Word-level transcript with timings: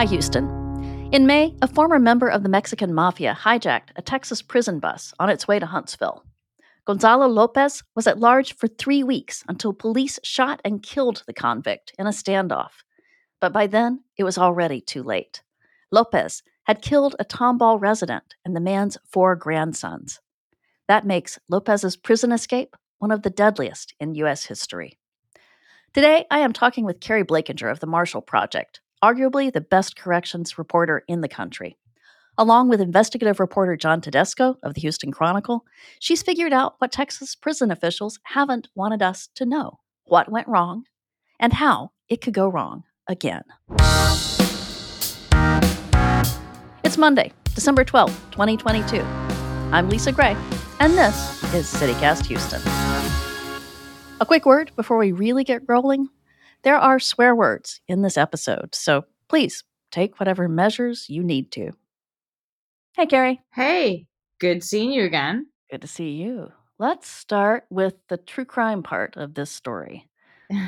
Hi, 0.00 0.06
Houston. 0.06 0.48
In 1.12 1.26
May, 1.26 1.54
a 1.60 1.68
former 1.68 1.98
member 1.98 2.26
of 2.26 2.42
the 2.42 2.48
Mexican 2.48 2.94
mafia 2.94 3.36
hijacked 3.38 3.90
a 3.96 4.00
Texas 4.00 4.40
prison 4.40 4.78
bus 4.78 5.12
on 5.18 5.28
its 5.28 5.46
way 5.46 5.58
to 5.58 5.66
Huntsville. 5.66 6.24
Gonzalo 6.86 7.26
Lopez 7.26 7.82
was 7.94 8.06
at 8.06 8.18
large 8.18 8.56
for 8.56 8.66
three 8.66 9.02
weeks 9.02 9.44
until 9.46 9.74
police 9.74 10.18
shot 10.24 10.58
and 10.64 10.82
killed 10.82 11.22
the 11.26 11.34
convict 11.34 11.92
in 11.98 12.06
a 12.06 12.12
standoff. 12.12 12.70
But 13.42 13.52
by 13.52 13.66
then, 13.66 14.02
it 14.16 14.24
was 14.24 14.38
already 14.38 14.80
too 14.80 15.02
late. 15.02 15.42
Lopez 15.92 16.42
had 16.64 16.80
killed 16.80 17.14
a 17.18 17.24
Tomball 17.26 17.78
resident 17.78 18.36
and 18.42 18.56
the 18.56 18.60
man's 18.60 18.96
four 19.04 19.36
grandsons. 19.36 20.18
That 20.88 21.04
makes 21.04 21.38
Lopez's 21.50 21.98
prison 21.98 22.32
escape 22.32 22.74
one 23.00 23.10
of 23.10 23.20
the 23.20 23.28
deadliest 23.28 23.92
in 24.00 24.14
U.S. 24.14 24.46
history. 24.46 24.98
Today, 25.92 26.24
I 26.30 26.38
am 26.38 26.54
talking 26.54 26.86
with 26.86 27.00
Keri 27.00 27.22
Blakinger 27.22 27.70
of 27.70 27.80
the 27.80 27.86
Marshall 27.86 28.22
Project, 28.22 28.80
arguably 29.02 29.52
the 29.52 29.60
best 29.60 29.96
corrections 29.96 30.58
reporter 30.58 31.02
in 31.08 31.20
the 31.20 31.28
country. 31.28 31.76
Along 32.36 32.68
with 32.68 32.80
investigative 32.80 33.40
reporter 33.40 33.76
John 33.76 34.00
Tedesco 34.00 34.56
of 34.62 34.74
the 34.74 34.80
Houston 34.80 35.10
Chronicle, 35.10 35.64
she's 35.98 36.22
figured 36.22 36.52
out 36.52 36.74
what 36.78 36.92
Texas 36.92 37.34
prison 37.34 37.70
officials 37.70 38.18
haven't 38.24 38.68
wanted 38.74 39.02
us 39.02 39.28
to 39.34 39.44
know 39.44 39.80
what 40.04 40.30
went 40.30 40.48
wrong 40.48 40.84
and 41.38 41.52
how 41.52 41.90
it 42.08 42.20
could 42.20 42.34
go 42.34 42.48
wrong 42.48 42.84
again. 43.08 43.44
It's 46.82 46.98
Monday, 46.98 47.32
December 47.54 47.84
12th, 47.84 48.16
2022. 48.30 49.00
I'm 49.72 49.88
Lisa 49.88 50.12
Gray, 50.12 50.36
and 50.78 50.94
this 50.94 51.42
is 51.54 51.72
CityCast 51.72 52.26
Houston. 52.26 52.60
A 54.20 54.26
quick 54.26 54.44
word 54.44 54.72
before 54.76 54.98
we 54.98 55.12
really 55.12 55.44
get 55.44 55.62
rolling. 55.68 56.08
There 56.62 56.76
are 56.76 56.98
swear 56.98 57.34
words 57.34 57.80
in 57.88 58.02
this 58.02 58.18
episode, 58.18 58.74
so 58.74 59.04
please 59.28 59.64
take 59.90 60.20
whatever 60.20 60.48
measures 60.48 61.08
you 61.08 61.22
need 61.22 61.50
to. 61.52 61.70
Hey, 62.96 63.06
Keri. 63.06 63.40
Hey, 63.54 64.06
good 64.40 64.62
seeing 64.62 64.92
you 64.92 65.04
again. 65.04 65.46
Good 65.70 65.80
to 65.82 65.88
see 65.88 66.10
you. 66.10 66.52
Let's 66.78 67.08
start 67.08 67.64
with 67.70 67.94
the 68.08 68.18
true 68.18 68.44
crime 68.44 68.82
part 68.82 69.16
of 69.16 69.34
this 69.34 69.50
story. 69.50 70.08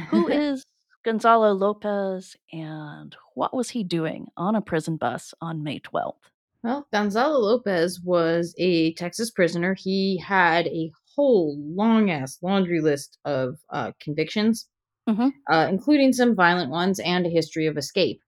Who 0.08 0.28
is 0.30 0.64
Gonzalo 1.04 1.52
Lopez 1.52 2.36
and 2.52 3.14
what 3.34 3.54
was 3.54 3.70
he 3.70 3.84
doing 3.84 4.28
on 4.36 4.54
a 4.54 4.62
prison 4.62 4.96
bus 4.96 5.34
on 5.42 5.62
May 5.62 5.80
12th? 5.80 6.14
Well, 6.62 6.86
Gonzalo 6.92 7.38
Lopez 7.38 8.00
was 8.00 8.54
a 8.56 8.94
Texas 8.94 9.30
prisoner. 9.30 9.74
He 9.74 10.16
had 10.18 10.68
a 10.68 10.90
whole 11.14 11.58
long 11.60 12.10
ass 12.10 12.38
laundry 12.40 12.80
list 12.80 13.18
of 13.24 13.58
uh, 13.70 13.92
convictions, 14.00 14.68
mm-hmm. 15.08 15.28
uh, 15.50 15.66
including 15.68 16.12
some 16.12 16.34
violent 16.34 16.70
ones 16.70 16.98
and 17.00 17.26
a 17.26 17.30
history 17.30 17.66
of 17.66 17.76
escape. 17.76 18.20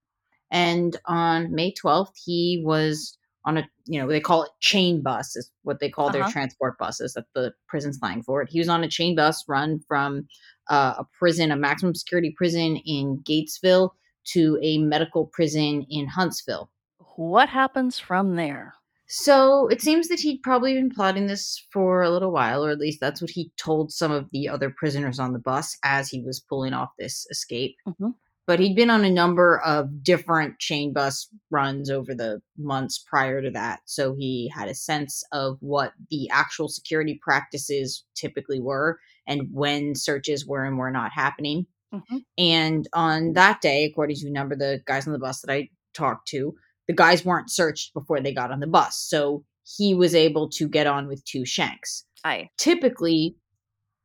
And 0.51 0.95
on 1.05 1.53
May 1.53 1.73
12th, 1.73 2.13
he 2.23 2.61
was 2.63 3.17
on 3.45 3.57
a, 3.57 3.69
you 3.85 3.99
know, 3.99 4.07
they 4.07 4.19
call 4.19 4.43
it 4.43 4.51
chain 4.59 5.01
bus, 5.01 5.35
is 5.35 5.51
what 5.63 5.79
they 5.79 5.89
call 5.89 6.07
uh-huh. 6.07 6.17
their 6.17 6.27
transport 6.29 6.77
buses. 6.77 7.13
That's 7.13 7.29
the 7.35 7.53
prison 7.67 7.93
slang 7.93 8.23
for 8.23 8.41
it. 8.41 8.49
He 8.49 8.59
was 8.59 8.69
on 8.69 8.83
a 8.83 8.89
chain 8.89 9.15
bus 9.15 9.43
run 9.47 9.79
from 9.87 10.27
uh, 10.69 10.95
a 10.99 11.05
prison, 11.17 11.51
a 11.51 11.55
maximum 11.55 11.93
security 11.93 12.33
prison 12.35 12.77
in 12.77 13.19
Gatesville 13.19 13.91
to 14.33 14.57
a 14.61 14.79
medical 14.79 15.27
prison 15.27 15.85
in 15.89 16.07
Huntsville. 16.07 16.71
What 17.15 17.49
happens 17.49 17.99
from 17.99 18.35
there? 18.35 18.73
So 19.07 19.67
it 19.67 19.81
seems 19.81 20.07
that 20.07 20.19
he'd 20.19 20.41
probably 20.41 20.73
been 20.73 20.89
plotting 20.89 21.27
this 21.27 21.63
for 21.71 22.01
a 22.01 22.09
little 22.09 22.31
while, 22.31 22.65
or 22.65 22.71
at 22.71 22.79
least 22.79 22.99
that's 22.99 23.21
what 23.21 23.29
he 23.29 23.51
told 23.57 23.91
some 23.91 24.11
of 24.11 24.27
the 24.31 24.49
other 24.49 24.69
prisoners 24.69 25.19
on 25.19 25.33
the 25.33 25.39
bus 25.39 25.77
as 25.83 26.09
he 26.09 26.21
was 26.21 26.39
pulling 26.39 26.73
off 26.73 26.89
this 26.97 27.27
escape. 27.29 27.75
Mm-hmm. 27.87 28.09
But 28.47 28.59
he'd 28.59 28.75
been 28.75 28.91
on 28.91 29.03
a 29.03 29.11
number 29.11 29.59
of 29.61 30.03
different 30.03 30.59
chain 30.59 30.93
bus 30.93 31.27
runs 31.49 31.89
over 31.89 32.13
the 32.13 32.41
months 32.57 33.03
prior 33.07 33.41
to 33.41 33.49
that. 33.51 33.79
So 33.85 34.15
he 34.15 34.51
had 34.55 34.69
a 34.69 34.75
sense 34.75 35.23
of 35.31 35.57
what 35.61 35.93
the 36.11 36.29
actual 36.31 36.67
security 36.67 37.19
practices 37.23 38.05
typically 38.15 38.59
were 38.59 38.99
and 39.27 39.49
when 39.51 39.95
searches 39.95 40.45
were 40.45 40.63
and 40.63 40.77
were 40.77 40.91
not 40.91 41.11
happening. 41.11 41.65
Mm-hmm. 41.93 42.17
And 42.37 42.87
on 42.93 43.33
that 43.33 43.61
day, 43.61 43.85
according 43.85 44.17
to 44.17 44.27
a 44.27 44.31
number 44.31 44.53
of 44.53 44.59
the 44.59 44.81
guys 44.85 45.07
on 45.07 45.13
the 45.13 45.19
bus 45.19 45.41
that 45.41 45.51
I 45.51 45.69
talked 45.95 46.27
to, 46.29 46.53
the 46.87 46.93
guys 46.93 47.25
weren't 47.25 47.51
searched 47.51 47.93
before 47.93 48.19
they 48.21 48.33
got 48.33 48.51
on 48.51 48.59
the 48.59 48.67
bus. 48.67 48.97
So 48.97 49.43
he 49.77 49.93
was 49.93 50.13
able 50.13 50.49
to 50.49 50.67
get 50.67 50.87
on 50.87 51.07
with 51.07 51.23
two 51.25 51.45
shanks. 51.45 52.03
Aye. 52.23 52.49
Typically, 52.57 53.35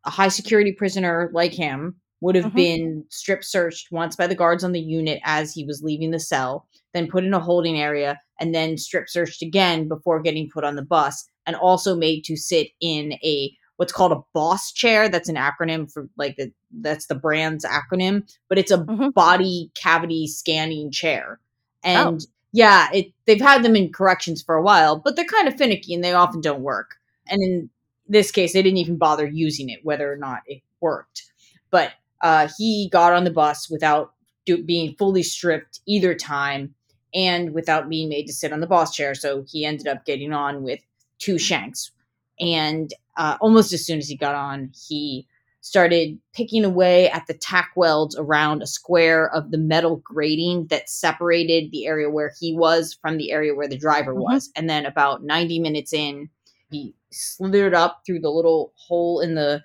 a 0.05 0.11
high 0.11 0.29
security 0.29 0.73
prisoner 0.73 1.31
like 1.33 1.53
him 1.53 1.97
would 2.21 2.35
have 2.35 2.47
mm-hmm. 2.47 2.57
been 2.57 3.05
strip 3.11 3.43
searched 3.43 3.89
once 3.91 4.17
by 4.17 4.27
the 4.27 4.35
guards 4.35 4.63
on 4.63 4.73
the 4.73 4.81
unit 4.81 5.21
as 5.25 5.53
he 5.53 5.65
was 5.65 5.83
leaving 5.83 6.11
the 6.11 6.21
cell, 6.21 6.67
then 6.93 7.09
put 7.09 7.25
in 7.25 7.33
a 7.33 7.41
holding 7.41 7.81
area, 7.81 8.21
and 8.39 8.55
then 8.55 8.77
strip 8.77 9.09
searched 9.09 9.43
again 9.43 9.89
before 9.89 10.21
getting 10.21 10.49
put 10.53 10.65
on 10.65 10.77
the 10.77 10.83
bus, 10.83 11.25
and 11.47 11.57
also 11.57 11.97
made 11.97 12.23
to 12.25 12.37
sit 12.37 12.69
in 12.81 13.15
a 13.25 13.51
what's 13.77 13.93
called 13.93 14.13
a 14.13 14.21
BOSS 14.35 14.73
chair. 14.73 15.09
That's 15.09 15.31
an 15.31 15.37
acronym 15.37 15.91
for 15.91 16.09
like 16.19 16.37
the 16.37 16.53
that's 16.81 17.07
the 17.07 17.15
brand's 17.15 17.65
acronym, 17.65 18.31
but 18.49 18.59
it's 18.59 18.71
a 18.71 18.79
mm-hmm. 18.79 19.11
body 19.11 19.71
cavity 19.75 20.27
scanning 20.27 20.91
chair. 20.91 21.41
And 21.83 22.21
oh. 22.21 22.31
Yeah, 22.53 22.89
it 22.93 23.13
they've 23.27 23.41
had 23.41 23.63
them 23.63 23.77
in 23.77 23.93
corrections 23.93 24.43
for 24.43 24.57
a 24.57 24.63
while, 24.63 24.99
but 24.99 25.15
they're 25.17 25.25
kind 25.25 25.47
of 25.47 25.57
finicky 25.57 25.95
and 25.95 26.03
they 26.03 26.13
often 26.13 26.41
don't 26.41 26.63
work. 26.63 26.97
And 27.29 27.41
in 27.43 27.71
this 28.09 28.31
case, 28.33 28.53
they 28.53 28.63
didn't 28.63 28.79
even 28.79 28.97
bother 28.97 29.27
using 29.27 29.69
it, 29.69 29.85
whether 29.85 30.13
or 30.13 30.17
not 30.17 30.41
it 30.47 30.63
worked. 30.81 31.23
But 31.71 31.93
uh, 32.23 32.49
he 32.59 32.89
got 32.91 33.13
on 33.13 33.25
the 33.25 33.31
bus 33.31 33.71
without 33.71 34.15
do- 34.47 34.65
being 34.65 34.97
fully 34.99 35.23
stripped 35.23 35.81
either 35.87 36.15
time 36.15 36.75
and 37.15 37.55
without 37.55 37.89
being 37.89 38.09
made 38.09 38.27
to 38.27 38.33
sit 38.33 38.53
on 38.53 38.61
the 38.61 38.67
BOSS 38.67 38.95
chair. 38.97 39.15
So 39.15 39.45
he 39.49 39.65
ended 39.65 39.87
up 39.87 40.05
getting 40.05 40.33
on 40.33 40.63
with 40.65 40.81
two 41.19 41.39
shanks. 41.39 41.93
And 42.41 42.93
uh, 43.17 43.37
almost 43.41 43.73
as 43.73 43.85
soon 43.87 43.99
as 43.99 44.09
he 44.09 44.17
got 44.17 44.35
on, 44.35 44.73
he 44.89 45.27
started 45.63 46.19
picking 46.33 46.65
away 46.65 47.11
at 47.11 47.27
the 47.27 47.35
tack 47.35 47.73
welds 47.77 48.17
around 48.19 48.63
a 48.63 48.67
square 48.67 49.33
of 49.35 49.51
the 49.51 49.59
metal 49.59 49.97
grating 49.97 50.67
that 50.69 50.89
separated 50.89 51.71
the 51.71 51.87
area 51.87 52.09
where 52.09 52.33
he 52.41 52.55
was 52.57 52.97
from 53.01 53.19
the 53.19 53.31
area 53.31 53.55
where 53.55 53.69
the 53.69 53.77
driver 53.77 54.13
mm-hmm. 54.13 54.33
was. 54.33 54.51
And 54.57 54.71
then 54.71 54.87
about 54.87 55.23
90 55.23 55.59
minutes 55.61 55.93
in, 55.93 56.31
he 56.71 56.95
slithered 57.11 57.75
up 57.75 58.03
through 58.07 58.21
the 58.21 58.31
little 58.31 58.73
hole 58.77 59.21
in 59.21 59.35
the 59.35 59.63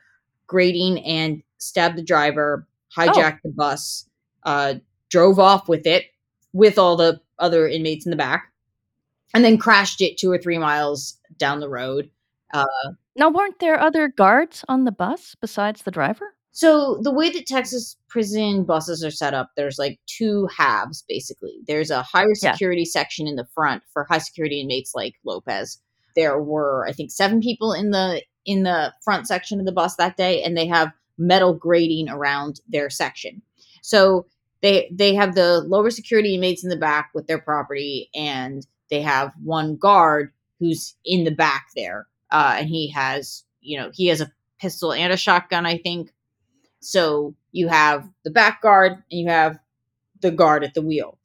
grating 0.48 1.04
and 1.06 1.42
stabbed 1.60 1.98
the 1.98 2.04
driver, 2.04 2.68
hijacked 2.96 3.40
oh. 3.46 3.50
the 3.50 3.52
bus, 3.52 4.10
uh, 4.44 4.76
drove 5.10 5.40
off 5.40 5.70
with 5.70 5.88
it 5.88 6.06
with 6.52 6.78
all 6.78 6.96
the 6.96 7.22
other 7.40 7.68
inmates 7.68 8.06
in 8.06 8.10
the 8.10 8.16
back, 8.16 8.52
and 9.34 9.44
then 9.44 9.58
crashed 9.58 10.02
it 10.02 10.18
two 10.18 10.32
or 10.32 10.38
three 10.38 10.58
miles 10.58 11.18
down 11.38 11.60
the 11.60 11.70
road. 11.70 12.10
Uh, 12.54 12.66
now, 13.16 13.30
weren't 13.30 13.60
there 13.60 13.80
other 13.80 14.10
guards 14.10 14.66
on 14.68 14.84
the 14.84 14.92
bus 14.92 15.36
besides 15.40 15.84
the 15.84 15.92
driver? 15.92 16.34
So, 16.52 17.00
the 17.02 17.14
way 17.14 17.30
that 17.32 17.48
Texas 17.48 17.98
prison 18.10 18.64
buses 18.64 19.04
are 19.04 19.12
set 19.12 19.34
up, 19.34 19.52
there's 19.56 19.78
like 19.78 20.00
two 20.06 20.48
halves 20.56 21.04
basically. 21.08 21.60
There's 21.68 21.92
a 21.92 22.02
higher 22.02 22.36
security 22.36 22.82
yeah. 22.82 22.92
section 22.92 23.28
in 23.28 23.36
the 23.36 23.48
front 23.54 23.84
for 23.92 24.06
high 24.06 24.20
security 24.20 24.62
inmates 24.62 24.94
like 24.96 25.16
Lopez. 25.26 25.82
There 26.16 26.42
were, 26.42 26.86
I 26.88 26.94
think, 26.94 27.12
seven 27.12 27.42
people 27.42 27.74
in 27.74 27.92
the 27.92 28.22
in 28.46 28.64
the 28.64 28.94
front 29.04 29.28
section 29.28 29.60
of 29.60 29.66
the 29.66 29.72
bus 29.72 29.96
that 29.96 30.18
day, 30.18 30.44
and 30.44 30.56
they 30.56 30.68
have 30.68 30.92
metal 31.18 31.54
grating 31.54 32.10
around 32.10 32.62
their 32.68 32.90
section. 32.90 33.42
So 33.82 34.26
they 34.62 34.90
they 34.94 35.14
have 35.16 35.36
the 35.36 35.62
lower 35.62 35.90
security 35.90 36.36
inmates 36.36 36.64
in 36.64 36.70
the 36.70 36.78
back 36.78 37.12
with 37.14 37.28
their 37.28 37.40
property, 37.40 38.10
and 38.14 38.66
they 38.90 39.02
have 39.02 39.34
one 39.44 39.78
guard 39.78 40.32
who's 40.60 40.96
in 41.06 41.26
the 41.26 41.32
back 41.32 41.68
there 41.76 42.08
uh, 42.36 42.56
and 42.60 42.68
he 42.68 42.90
has 42.90 43.44
you 43.62 43.78
know 43.78 43.90
he 43.94 44.08
has 44.08 44.20
a 44.20 44.32
pistol 44.60 44.92
and 44.92 45.14
a 45.14 45.18
shotgun 45.18 45.66
i 45.66 45.78
think 45.78 46.12
so 46.80 47.34
you 47.52 47.68
have 47.68 48.08
the 48.24 48.32
back 48.32 48.62
guard 48.62 48.92
and 48.92 49.20
you 49.22 49.28
have 49.28 49.58
the 50.22 50.32
guard 50.32 50.64
at 50.64 50.74
the 50.74 50.82
wheel 50.82 51.18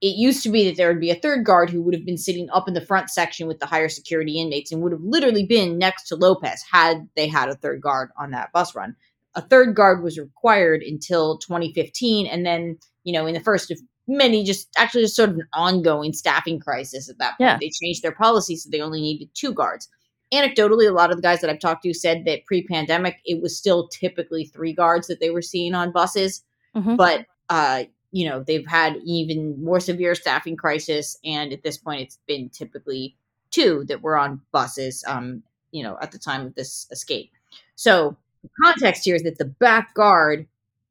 it 0.00 0.16
used 0.16 0.42
to 0.42 0.50
be 0.50 0.64
that 0.64 0.76
there 0.76 0.88
would 0.88 1.00
be 1.00 1.10
a 1.10 1.14
third 1.20 1.44
guard 1.44 1.70
who 1.70 1.82
would 1.82 1.94
have 1.94 2.04
been 2.04 2.18
sitting 2.18 2.48
up 2.50 2.68
in 2.68 2.74
the 2.74 2.80
front 2.80 3.10
section 3.10 3.46
with 3.46 3.58
the 3.58 3.66
higher 3.66 3.88
security 3.88 4.38
inmates 4.40 4.72
and 4.72 4.82
would 4.82 4.92
have 4.92 5.02
literally 5.02 5.44
been 5.44 5.78
next 5.78 6.08
to 6.08 6.16
lopez 6.16 6.62
had 6.70 7.08
they 7.16 7.28
had 7.28 7.48
a 7.48 7.54
third 7.54 7.80
guard 7.80 8.10
on 8.18 8.30
that 8.30 8.52
bus 8.52 8.74
run 8.74 8.96
a 9.36 9.42
third 9.42 9.74
guard 9.76 10.02
was 10.02 10.18
required 10.18 10.82
until 10.82 11.38
2015, 11.38 12.26
and 12.26 12.44
then 12.44 12.78
you 13.04 13.12
know 13.12 13.26
in 13.26 13.34
the 13.34 13.40
first 13.40 13.70
of 13.70 13.78
many, 14.08 14.42
just 14.42 14.68
actually 14.76 15.02
just 15.02 15.14
sort 15.14 15.28
of 15.30 15.36
an 15.36 15.48
ongoing 15.52 16.12
staffing 16.12 16.58
crisis 16.58 17.08
at 17.08 17.18
that 17.18 17.38
point. 17.38 17.40
Yeah. 17.40 17.58
They 17.60 17.70
changed 17.70 18.02
their 18.02 18.12
policy 18.12 18.56
so 18.56 18.70
they 18.70 18.80
only 18.80 19.00
needed 19.00 19.28
two 19.34 19.52
guards. 19.52 19.88
Anecdotally, 20.32 20.88
a 20.88 20.92
lot 20.92 21.10
of 21.10 21.16
the 21.16 21.22
guys 21.22 21.40
that 21.40 21.50
I've 21.50 21.60
talked 21.60 21.84
to 21.84 21.94
said 21.94 22.24
that 22.24 22.44
pre-pandemic 22.46 23.20
it 23.24 23.40
was 23.40 23.56
still 23.56 23.88
typically 23.88 24.44
three 24.44 24.72
guards 24.72 25.06
that 25.06 25.20
they 25.20 25.30
were 25.30 25.42
seeing 25.42 25.74
on 25.74 25.92
buses, 25.92 26.42
Mhm. 26.74 26.96
but 26.96 27.26
uh, 27.48 27.84
you 28.12 28.28
know 28.28 28.42
they've 28.42 28.66
had 28.66 28.96
even 29.04 29.62
more 29.62 29.78
severe 29.80 30.14
staffing 30.14 30.56
crisis, 30.56 31.16
and 31.24 31.52
at 31.52 31.62
this 31.62 31.76
point, 31.78 32.00
it's 32.02 32.18
been 32.26 32.48
typically 32.48 33.14
two 33.50 33.84
that 33.88 34.02
were 34.02 34.16
on 34.18 34.40
buses. 34.52 35.04
Um, 35.06 35.42
you 35.72 35.82
know, 35.82 35.98
at 36.00 36.12
the 36.12 36.18
time 36.18 36.46
of 36.46 36.54
this 36.54 36.86
escape. 36.90 37.30
So 37.74 38.16
the 38.42 38.48
context 38.64 39.04
here 39.04 39.14
is 39.16 39.24
that 39.24 39.36
the 39.38 39.44
back 39.44 39.92
guard 39.94 40.46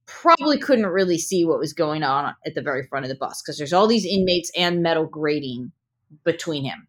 probably 0.06 0.60
couldn't 0.60 0.86
really 0.86 1.18
see 1.18 1.44
what 1.46 1.58
was 1.58 1.74
going 1.74 2.04
on 2.04 2.36
at 2.46 2.54
the 2.54 2.62
very 2.62 2.86
front 2.86 3.04
of 3.06 3.10
the 3.10 3.16
bus 3.16 3.42
because 3.42 3.58
there's 3.58 3.74
all 3.74 3.88
these 3.88 4.06
inmates 4.06 4.52
and 4.56 4.84
metal 4.84 5.06
grating 5.06 5.72
between 6.24 6.64
him. 6.64 6.88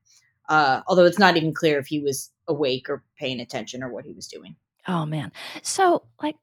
Uh, 0.49 0.83
although 0.87 1.07
it's 1.07 1.19
not 1.19 1.37
even 1.37 1.55
clear 1.55 1.79
if 1.79 1.87
he 1.87 1.99
was 2.01 2.31
awake 2.49 2.89
or 2.89 3.05
paying 3.19 3.41
attention 3.41 3.83
or 3.83 3.89
what 3.93 4.05
he 4.05 4.13
was 4.13 4.27
doing. 4.29 4.57
Oh 4.89 5.05
man. 5.07 5.33
So 5.63 6.05
like 6.23 6.37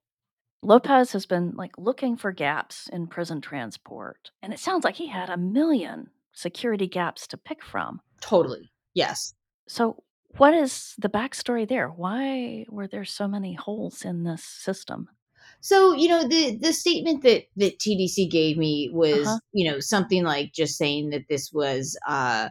Lopez 0.61 1.11
has 1.13 1.25
been 1.25 1.51
like 1.55 1.77
looking 1.77 2.15
for 2.17 2.31
gaps 2.31 2.88
in 2.91 3.07
prison 3.07 3.41
transport, 3.41 4.31
and 4.41 4.53
it 4.53 4.59
sounds 4.59 4.83
like 4.83 4.95
he 4.95 5.07
had 5.07 5.29
a 5.29 5.38
million 5.38 6.09
security 6.33 6.88
gaps 6.88 7.27
to 7.27 7.38
pick 7.38 7.63
from. 7.63 8.01
Totally. 8.21 8.71
Yes. 8.94 9.33
So 9.67 10.03
what 10.38 10.53
is 10.53 10.95
the 10.97 11.09
backstory 11.09 11.67
there? 11.67 11.89
Why 11.89 12.65
were 12.69 12.88
there 12.88 13.05
so 13.05 13.27
many 13.27 13.53
holes 13.53 14.03
in 14.03 14.23
this 14.23 14.44
system? 14.44 15.09
So 15.61 15.94
you 15.94 16.07
know 16.07 16.27
the 16.27 16.57
the 16.57 16.73
statement 16.73 17.23
that 17.23 17.44
that 17.57 17.79
TDC 17.79 18.29
gave 18.31 18.57
me 18.57 18.89
was 18.94 19.27
Uh-huh. 19.27 19.39
you 19.51 19.69
know 19.69 19.79
something 19.79 20.23
like 20.23 20.53
just 20.53 20.77
saying 20.77 21.09
that 21.11 21.25
this 21.29 21.51
was 21.53 21.97
uh 22.07 22.50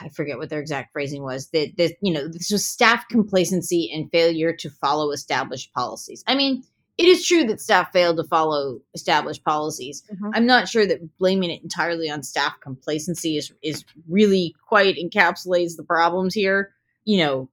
I 0.00 0.08
forget 0.10 0.38
what 0.38 0.50
their 0.50 0.60
exact 0.60 0.92
phrasing 0.92 1.22
was 1.22 1.48
that 1.50 1.76
that 1.78 1.92
you 2.02 2.12
know 2.12 2.28
this 2.28 2.50
was 2.50 2.64
staff 2.64 3.04
complacency 3.08 3.90
and 3.92 4.10
failure 4.10 4.52
to 4.56 4.70
follow 4.70 5.10
established 5.10 5.72
policies. 5.72 6.22
I 6.26 6.34
mean, 6.34 6.62
it 6.98 7.06
is 7.06 7.26
true 7.26 7.44
that 7.44 7.60
staff 7.60 7.92
failed 7.92 8.18
to 8.18 8.24
follow 8.24 8.80
established 8.94 9.44
policies. 9.44 10.02
Mhm. 10.12 10.32
I'm 10.34 10.46
not 10.46 10.68
sure 10.68 10.86
that 10.86 11.16
blaming 11.18 11.50
it 11.50 11.62
entirely 11.62 12.10
on 12.10 12.22
staff 12.22 12.54
complacency 12.60 13.36
is 13.36 13.52
is 13.62 13.84
really 14.08 14.54
quite 14.68 14.96
encapsulates 14.96 15.76
the 15.76 15.84
problems 15.84 16.34
here. 16.34 16.72
You 17.04 17.18
know, 17.18 17.48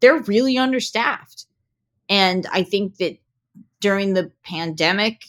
they're 0.00 0.20
really 0.22 0.56
understaffed. 0.56 1.46
And 2.08 2.46
I 2.52 2.62
think 2.62 2.96
that 2.98 3.18
during 3.80 4.14
the 4.14 4.30
pandemic, 4.44 5.24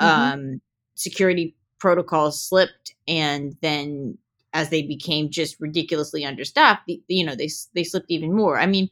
Mhm. 0.00 0.04
um, 0.06 0.60
security 0.94 1.54
protocols 1.78 2.40
slipped, 2.42 2.94
and 3.08 3.56
then 3.60 4.18
as 4.52 4.70
they 4.70 4.82
became 4.82 5.30
just 5.30 5.60
ridiculously 5.60 6.24
understaffed, 6.24 6.90
you 7.08 7.24
know, 7.24 7.34
they 7.34 7.48
they 7.74 7.84
slipped 7.84 8.10
even 8.10 8.34
more. 8.34 8.58
I 8.58 8.66
mean, 8.66 8.88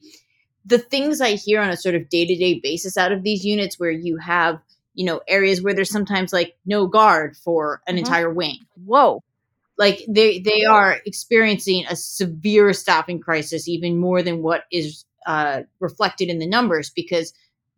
the 0.65 0.79
things 0.79 1.21
I 1.21 1.33
hear 1.33 1.61
on 1.61 1.71
a 1.71 1.77
sort 1.77 1.95
of 1.95 2.09
day 2.09 2.27
to 2.27 2.37
day 2.37 2.61
basis 2.63 2.97
out 2.97 3.13
of 3.13 3.23
these 3.23 3.45
units, 3.45 3.79
where 3.79 3.91
you 3.91 4.17
have 4.19 4.61
you 4.95 5.05
know 5.07 5.21
areas 5.29 5.63
where 5.63 5.75
there's 5.75 5.91
sometimes 5.91 6.33
like 6.33 6.57
no 6.67 6.87
guard 6.87 7.37
for 7.37 7.81
an 7.87 7.97
Mhm. 7.97 7.99
entire 7.99 8.33
wing 8.33 8.59
Whoa. 8.85 9.23
like 9.79 10.05
they 10.09 10.41
they 10.41 10.65
are 10.65 10.99
experiencing 11.07 11.85
a 11.89 11.97
severe 11.97 12.73
staffing 12.73 13.21
crisis 13.21 13.69
even 13.69 13.99
more 13.99 14.23
than 14.23 14.43
what 14.43 14.65
is 14.73 15.05
uh, 15.27 15.63
reflected 15.81 16.29
in 16.29 16.39
the 16.39 16.47
numbers 16.47 16.91
because 16.91 17.33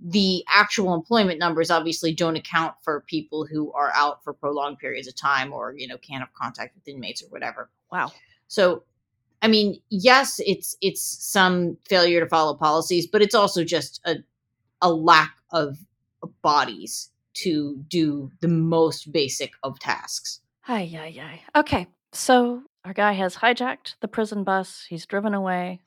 the 0.05 0.45
actual 0.53 0.95
employment 0.95 1.39
numbers 1.39 1.71
obviously 1.71 2.13
don't 2.13 2.37
account 2.37 2.75
for 2.83 3.03
people 3.07 3.47
who 3.47 3.73
are 3.73 3.93
out 3.95 4.23
for 4.25 4.33
prolonged 4.33 4.79
periods 4.79 5.07
of 5.07 5.15
time 5.15 5.53
or 5.53 5.75
you 5.77 5.87
know 5.87 5.97
can't 5.99 6.21
have 6.21 6.33
contact 6.35 6.75
with 6.75 6.87
inmates 6.89 7.23
or 7.23 7.27
whatever 7.29 7.71
Wow. 7.91 8.11
so 8.49 8.83
i 9.43 9.49
mean 9.49 9.81
yes 9.91 10.41
it's 10.45 10.77
it's 10.81 11.03
some 11.03 11.77
failure 11.89 12.21
to 12.21 12.27
follow 12.29 12.55
policies 12.55 13.07
but 13.07 13.23
it's 13.23 13.35
also 13.35 13.63
just 13.65 14.01
a 14.05 14.17
a 14.81 14.93
lack 14.93 15.37
of 15.53 15.79
bodies 16.43 17.11
to 17.35 17.77
do 17.89 18.31
the 18.41 18.49
most 18.49 19.13
basic 19.13 19.53
of 19.63 19.79
tasks 19.79 20.41
Hi, 20.67 20.83
yeah, 20.83 21.07
yeah. 21.07 21.31
Okay. 21.57 21.89
So 22.13 22.63
our 22.85 22.93
guy 22.93 23.15
has 23.15 23.35
hijacked 23.35 23.97
the 24.01 24.07
prison 24.07 24.45
bus. 24.45 24.87
He's 24.89 25.07
driven 25.07 25.35
away. 25.35 25.81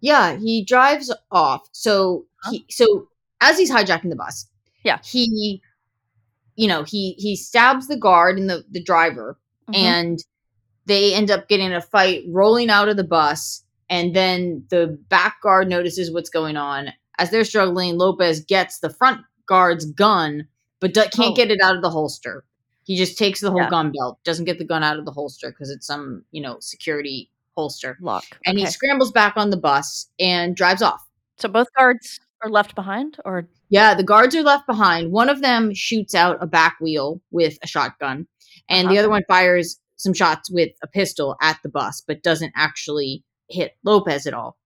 Yeah, 0.00 0.36
he 0.38 0.64
drives 0.64 1.12
off. 1.30 1.68
So 1.72 2.24
Huh? 2.42 2.52
he 2.52 2.64
so 2.70 3.08
as 3.42 3.58
he's 3.58 3.70
hijacking 3.70 4.08
the 4.08 4.16
bus, 4.16 4.46
Yeah. 4.84 4.98
he 5.04 5.60
you 6.56 6.68
know, 6.68 6.82
he 6.84 7.12
he 7.18 7.34
stabs 7.36 7.88
the 7.88 7.96
guard 7.96 8.38
and 8.38 8.48
the 8.48 8.64
the 8.70 8.82
driver 8.82 9.38
Mhm. 9.70 9.76
and 9.76 10.18
they 10.86 11.14
end 11.14 11.30
up 11.30 11.48
getting 11.48 11.66
in 11.66 11.72
a 11.72 11.80
fight 11.80 12.24
rolling 12.28 12.70
out 12.70 12.88
of 12.88 12.96
the 12.96 13.04
bus 13.04 13.62
and 13.88 14.14
then 14.16 14.64
the 14.70 14.98
back 15.08 15.40
guard 15.42 15.68
notices 15.68 16.10
what's 16.12 16.30
going 16.30 16.56
on. 16.56 16.92
As 17.18 17.30
they're 17.30 17.44
struggling, 17.44 17.96
Lopez 17.98 18.40
gets 18.44 18.80
the 18.80 18.90
front 18.90 19.20
guard's 19.46 19.84
gun 19.86 20.46
but 20.80 20.94
can't 20.94 21.14
Oh. 21.18 21.34
get 21.34 21.50
it 21.52 21.60
out 21.62 21.76
of 21.76 21.82
the 21.82 21.90
holster. 21.90 22.44
He 22.84 22.96
just 22.96 23.16
takes 23.16 23.40
the 23.40 23.50
whole 23.52 23.60
Yeah. 23.62 23.70
gun 23.70 23.92
belt, 23.92 24.18
doesn't 24.24 24.44
get 24.46 24.58
the 24.58 24.64
gun 24.64 24.82
out 24.82 24.98
of 24.98 25.04
the 25.04 25.12
holster 25.12 25.50
because 25.50 25.70
it's 25.70 25.86
some, 25.86 26.24
you 26.32 26.42
know, 26.42 26.58
security 26.60 27.30
holster. 27.56 27.96
lock. 28.00 28.24
And 28.46 28.56
okay. 28.58 28.64
he 28.66 28.70
scrambles 28.72 29.12
back 29.12 29.34
on 29.36 29.50
the 29.50 29.56
bus 29.58 30.08
and 30.18 30.56
drives 30.56 30.82
off. 30.82 31.06
so 31.38 31.48
both 31.48 31.68
guards 31.76 32.18
are 32.42 32.50
left 32.50 32.74
behind, 32.74 33.16
or 33.24 33.48
Yeah, 33.68 33.94
the 33.94 34.02
guards 34.02 34.34
are 34.34 34.42
left 34.42 34.66
behind. 34.66 35.12
One 35.12 35.28
of 35.28 35.40
them 35.42 35.72
shoots 35.74 36.14
out 36.14 36.38
a 36.42 36.46
back 36.46 36.76
wheel 36.80 37.20
with 37.30 37.58
a 37.62 37.66
shotgun, 37.66 38.26
and 38.68 38.88
the 38.88 38.92
Uh-huh. 38.92 39.00
other 39.00 39.10
one 39.10 39.22
fires 39.28 39.78
some 39.96 40.12
shots 40.12 40.50
with 40.50 40.70
a 40.82 40.86
pistol 40.88 41.36
at 41.40 41.58
the 41.62 41.68
bus, 41.68 42.02
but 42.06 42.22
doesn't 42.22 42.52
actually 42.56 43.24
hit 43.48 43.72
Lopez 43.84 44.26
at 44.26 44.34
all. 44.34 44.56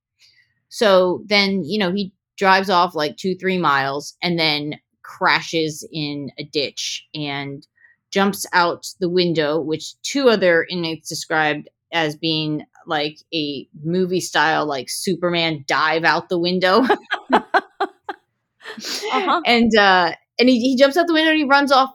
So 0.69 1.23
then, 1.27 1.65
you 1.65 1.79
know, 1.79 1.93
he 1.93 2.13
drives 2.37 2.71
off 2.71 2.95
like 2.95 3.17
two, 3.17 3.35
three 3.37 3.59
miles 3.59 4.17
and 4.23 4.39
then 4.39 4.79
crashes 5.03 5.87
in 5.93 6.31
a 6.39 6.45
ditch 6.45 7.07
and 7.15 7.67
jumps 8.11 8.47
out 8.53 8.87
the 9.01 9.09
window, 9.11 9.61
which 9.61 10.01
two 10.03 10.29
other 10.29 10.67
inmates 10.71 11.09
described 11.09 11.69
as 11.93 12.17
being 12.17 12.65
like 12.87 13.19
a 13.35 13.69
movie 13.85 14.21
style, 14.21 14.67
like 14.67 14.89
Superman 14.89 15.65
dive 15.67 16.05
out 16.05 16.29
the 16.29 16.39
window. 16.39 16.83
Uh-huh. 19.13 19.41
and 19.47 19.75
uh 19.77 20.13
and 20.39 20.49
he, 20.49 20.61
he 20.61 20.77
jumps 20.77 20.97
out 20.97 21.07
the 21.07 21.13
window 21.15 21.31
and 21.31 21.39
he 21.39 21.45
runs 21.45 21.71
off 21.71 21.91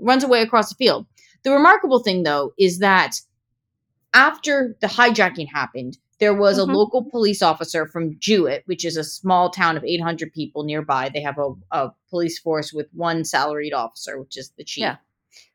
runs 0.00 0.24
away 0.24 0.40
across 0.42 0.70
the 0.70 0.74
field 0.74 1.06
the 1.44 1.50
remarkable 1.52 1.98
thing 2.02 2.22
though 2.22 2.52
is 2.58 2.78
that 2.78 3.16
after 4.14 4.76
the 4.80 4.86
hijacking 4.86 5.46
happened 5.52 5.98
there 6.18 6.34
was 6.34 6.58
Mhm. 6.58 6.68
a 6.70 6.72
local 6.72 7.04
police 7.04 7.42
officer 7.42 7.86
from 7.86 8.16
Jewett, 8.18 8.62
which 8.66 8.86
is 8.86 8.96
a 8.96 9.04
small 9.04 9.50
town 9.50 9.76
of 9.76 9.84
800 9.84 10.32
people 10.32 10.64
nearby. 10.64 11.10
They 11.10 11.20
have 11.20 11.36
a, 11.38 11.52
a 11.72 11.90
police 12.08 12.38
force 12.38 12.72
with 12.72 12.88
one 12.94 13.22
salaried 13.22 13.74
officer, 13.74 14.18
which 14.18 14.38
is 14.38 14.50
the 14.56 14.64
chief. 14.64 14.80
Yeah. 14.80 14.96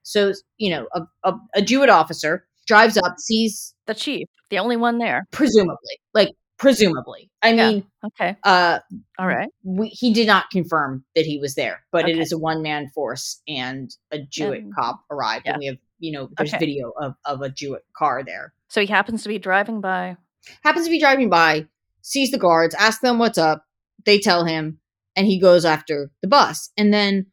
So, 0.03 0.33
you 0.59 0.69
know, 0.69 0.87
a, 0.93 1.01
a, 1.23 1.39
a 1.55 1.61
Jewett 1.63 1.89
officer 1.89 2.45
drives 2.71 2.97
up, 2.97 3.15
sees, 3.19 3.73
the 3.85 3.93
chief, 3.93 4.27
the 4.49 4.57
only 4.59 4.77
one 4.77 4.97
there. 4.97 5.25
presumably, 5.31 5.99
like, 6.13 6.29
presumably. 6.57 7.29
I 7.41 7.53
Yeah. 7.53 7.69
mean, 7.69 7.83
Okay. 8.05 8.37
uh, 8.43 8.79
All 9.19 9.27
right. 9.27 9.49
we, 9.63 9.89
he 9.89 10.13
did 10.13 10.25
not 10.27 10.49
confirm 10.51 11.03
that 11.15 11.25
he 11.25 11.37
was 11.39 11.55
there, 11.55 11.83
but 11.91 12.07
it 12.07 12.13
Okay. 12.13 12.21
is 12.21 12.31
a 12.31 12.37
one 12.37 12.61
man 12.61 12.87
force, 12.95 13.41
and 13.47 13.89
a 14.11 14.19
Jewett 14.19 14.61
And- 14.63 14.73
cop 14.75 15.01
arrived, 15.11 15.45
yeah. 15.45 15.53
and 15.53 15.59
we 15.59 15.65
have 15.67 15.77
you 15.99 16.11
know 16.13 16.29
there's 16.37 16.49
Okay. 16.53 16.65
video 16.65 16.91
of 16.99 17.13
of 17.25 17.41
a 17.41 17.49
Jewett 17.49 17.83
car 17.95 18.23
there. 18.23 18.53
So 18.69 18.79
he 18.81 18.87
happens 18.87 19.21
to 19.23 19.29
be 19.29 19.37
driving 19.37 19.81
by. 19.81 20.17
Happens 20.63 20.85
to 20.85 20.91
be 20.91 20.99
driving 20.99 21.29
by, 21.29 21.67
sees 22.01 22.31
the 22.31 22.37
guards, 22.39 22.73
asks 22.75 23.01
them 23.01 23.19
what's 23.19 23.37
up. 23.37 23.65
They 24.05 24.17
tell 24.17 24.45
him, 24.45 24.79
and 25.15 25.27
he 25.27 25.39
goes 25.39 25.65
after 25.65 26.09
the 26.21 26.27
bus. 26.27 26.71
And 26.77 26.91
then 26.93 27.27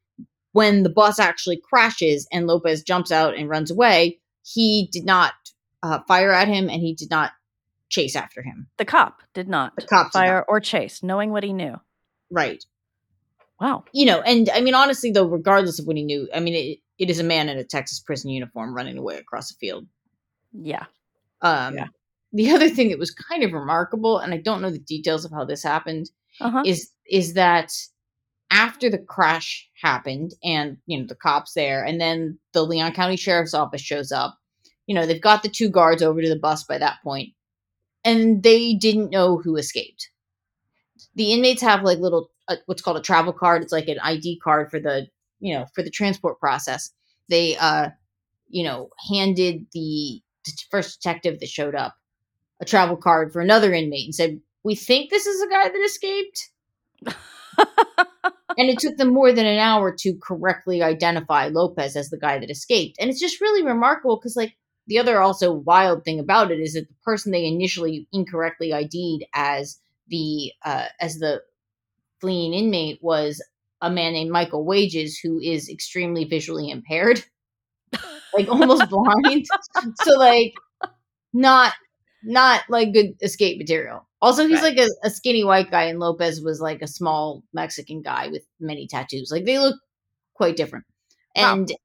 when 0.52 0.82
the 0.82 0.90
bus 0.90 1.18
actually 1.18 1.60
crashes 1.70 2.26
and 2.32 2.46
Lopez 2.46 2.82
jumps 2.82 3.10
out 3.12 3.34
and 3.36 3.48
runs 3.48 3.70
away, 3.70 4.17
he 4.54 4.88
did 4.92 5.04
not 5.04 5.32
uh, 5.82 6.00
fire 6.08 6.32
at 6.32 6.48
him, 6.48 6.68
and 6.68 6.80
he 6.80 6.94
did 6.94 7.10
not 7.10 7.32
chase 7.88 8.16
after 8.16 8.42
him. 8.42 8.68
The 8.76 8.84
cop 8.84 9.22
did 9.34 9.48
not 9.48 9.74
The 9.76 9.82
cop 9.86 10.12
did 10.12 10.18
not. 10.18 10.24
fire 10.24 10.44
or 10.48 10.60
chase, 10.60 11.02
knowing 11.02 11.30
what 11.30 11.42
he 11.44 11.52
knew. 11.52 11.76
Right. 12.30 12.62
Wow. 13.60 13.84
you 13.92 14.06
know, 14.06 14.20
and 14.20 14.48
I 14.54 14.60
mean, 14.60 14.74
honestly, 14.74 15.10
though, 15.10 15.26
regardless 15.26 15.80
of 15.80 15.86
what 15.86 15.96
he 15.96 16.04
knew, 16.04 16.28
I 16.32 16.38
mean, 16.38 16.54
it, 16.54 16.78
it 16.98 17.10
is 17.10 17.18
a 17.18 17.24
man 17.24 17.48
in 17.48 17.58
a 17.58 17.64
Texas 17.64 17.98
prison 17.98 18.30
uniform 18.30 18.72
running 18.74 18.96
away 18.98 19.16
across 19.16 19.50
a 19.50 19.54
field. 19.54 19.86
Yeah. 20.52 20.84
Um, 21.42 21.74
Yeah. 21.76 21.86
The 22.32 22.50
other 22.50 22.68
thing 22.68 22.90
that 22.90 22.98
was 22.98 23.10
kind 23.10 23.42
of 23.42 23.52
remarkable, 23.52 24.18
and 24.18 24.32
I 24.34 24.36
don't 24.36 24.60
know 24.62 24.70
the 24.70 24.78
details 24.78 25.24
of 25.24 25.32
how 25.32 25.44
this 25.44 25.62
happened, 25.62 26.10
Uh 26.40 26.50
huh. 26.50 26.62
is 26.66 26.90
is 27.10 27.34
that 27.34 27.72
after 28.50 28.90
the 28.90 28.98
crash 28.98 29.68
happened, 29.80 30.34
and 30.42 30.78
you 30.86 30.98
know 30.98 31.06
the 31.06 31.14
cops 31.14 31.54
there, 31.54 31.84
and 31.84 32.00
then 32.00 32.38
the 32.52 32.62
Leon 32.62 32.92
County 32.92 33.16
Sheriff's 33.16 33.54
Office 33.54 33.82
shows 33.82 34.12
up. 34.12 34.38
You 34.86 34.94
know, 34.94 35.06
they've 35.06 35.20
got 35.20 35.42
the 35.42 35.48
two 35.48 35.68
guards 35.68 36.02
over 36.02 36.22
to 36.22 36.28
the 36.28 36.38
bus 36.38 36.64
by 36.64 36.78
that 36.78 36.98
point, 37.04 37.30
and 38.04 38.42
they 38.42 38.74
didn't 38.74 39.10
know 39.10 39.38
who 39.38 39.56
escaped. 39.56 40.10
The 41.14 41.32
inmates 41.32 41.62
have 41.62 41.82
like 41.82 41.98
little 41.98 42.30
a, 42.48 42.56
what's 42.66 42.82
called 42.82 42.96
a 42.96 43.02
travel 43.02 43.32
card. 43.32 43.62
It's 43.62 43.72
like 43.72 43.88
an 43.88 43.98
ID 44.02 44.40
card 44.42 44.70
for 44.70 44.80
the 44.80 45.08
you 45.40 45.54
know 45.54 45.66
for 45.74 45.82
the 45.82 45.90
transport 45.90 46.40
process. 46.40 46.90
They 47.28 47.56
uh 47.56 47.90
you 48.48 48.64
know 48.64 48.90
handed 49.10 49.66
the 49.72 50.22
first 50.70 51.00
detective 51.00 51.40
that 51.40 51.48
showed 51.48 51.74
up 51.74 51.94
a 52.60 52.64
travel 52.64 52.96
card 52.96 53.32
for 53.32 53.40
another 53.40 53.72
inmate 53.72 54.06
and 54.06 54.14
said, 54.14 54.40
"We 54.64 54.74
think 54.74 55.10
this 55.10 55.26
is 55.26 55.42
a 55.42 55.48
guy 55.48 55.68
that 55.68 55.84
escaped." 55.84 56.50
and 58.58 58.68
it 58.68 58.78
took 58.80 58.96
them 58.98 59.14
more 59.14 59.32
than 59.32 59.46
an 59.46 59.58
hour 59.58 59.94
to 60.00 60.14
correctly 60.22 60.82
identify 60.82 61.48
Lopez 61.48 61.96
as 61.96 62.10
the 62.10 62.18
guy 62.18 62.38
that 62.38 62.50
escaped. 62.50 62.96
And 63.00 63.08
it's 63.10 63.20
just 63.20 63.40
really 63.40 63.64
remarkable 63.64 64.16
because, 64.16 64.36
like, 64.36 64.56
the 64.88 64.98
other 64.98 65.20
also 65.20 65.52
wild 65.52 66.04
thing 66.04 66.18
about 66.18 66.50
it 66.50 66.60
is 66.60 66.74
that 66.74 66.88
the 66.88 66.94
person 67.04 67.32
they 67.32 67.46
initially 67.46 68.08
incorrectly 68.12 68.72
ID'd 68.72 69.24
as 69.34 69.78
the 70.08 70.52
uh, 70.64 70.86
as 71.00 71.18
the 71.18 71.42
fleeing 72.20 72.54
inmate 72.54 72.98
was 73.02 73.42
a 73.82 73.90
man 73.90 74.12
named 74.14 74.30
Michael 74.30 74.64
Wages, 74.64 75.18
who 75.18 75.40
is 75.40 75.68
extremely 75.68 76.24
visually 76.24 76.70
impaired, 76.70 77.24
like 78.34 78.48
almost 78.48 78.88
blind. 78.90 79.46
so, 80.02 80.18
like, 80.18 80.54
not 81.34 81.74
not 82.24 82.62
like 82.70 82.94
good 82.94 83.14
escape 83.22 83.58
material. 83.58 84.07
Also, 84.20 84.46
he's 84.46 84.62
right. 84.62 84.76
like 84.76 84.88
a, 84.88 85.06
a, 85.06 85.10
skinny 85.10 85.44
white 85.44 85.70
guy, 85.70 85.84
and 85.84 86.00
Lopez 86.00 86.40
was 86.40 86.60
like 86.60 86.82
a 86.82 86.88
small 86.88 87.44
Mexican 87.52 88.02
guy 88.02 88.28
with 88.28 88.42
many 88.58 88.88
tattoos. 88.88 89.30
Like 89.30 89.44
they 89.44 89.58
look 89.58 89.76
quite 90.34 90.56
different. 90.56 90.84
And 91.36 91.68
wow. 91.68 91.76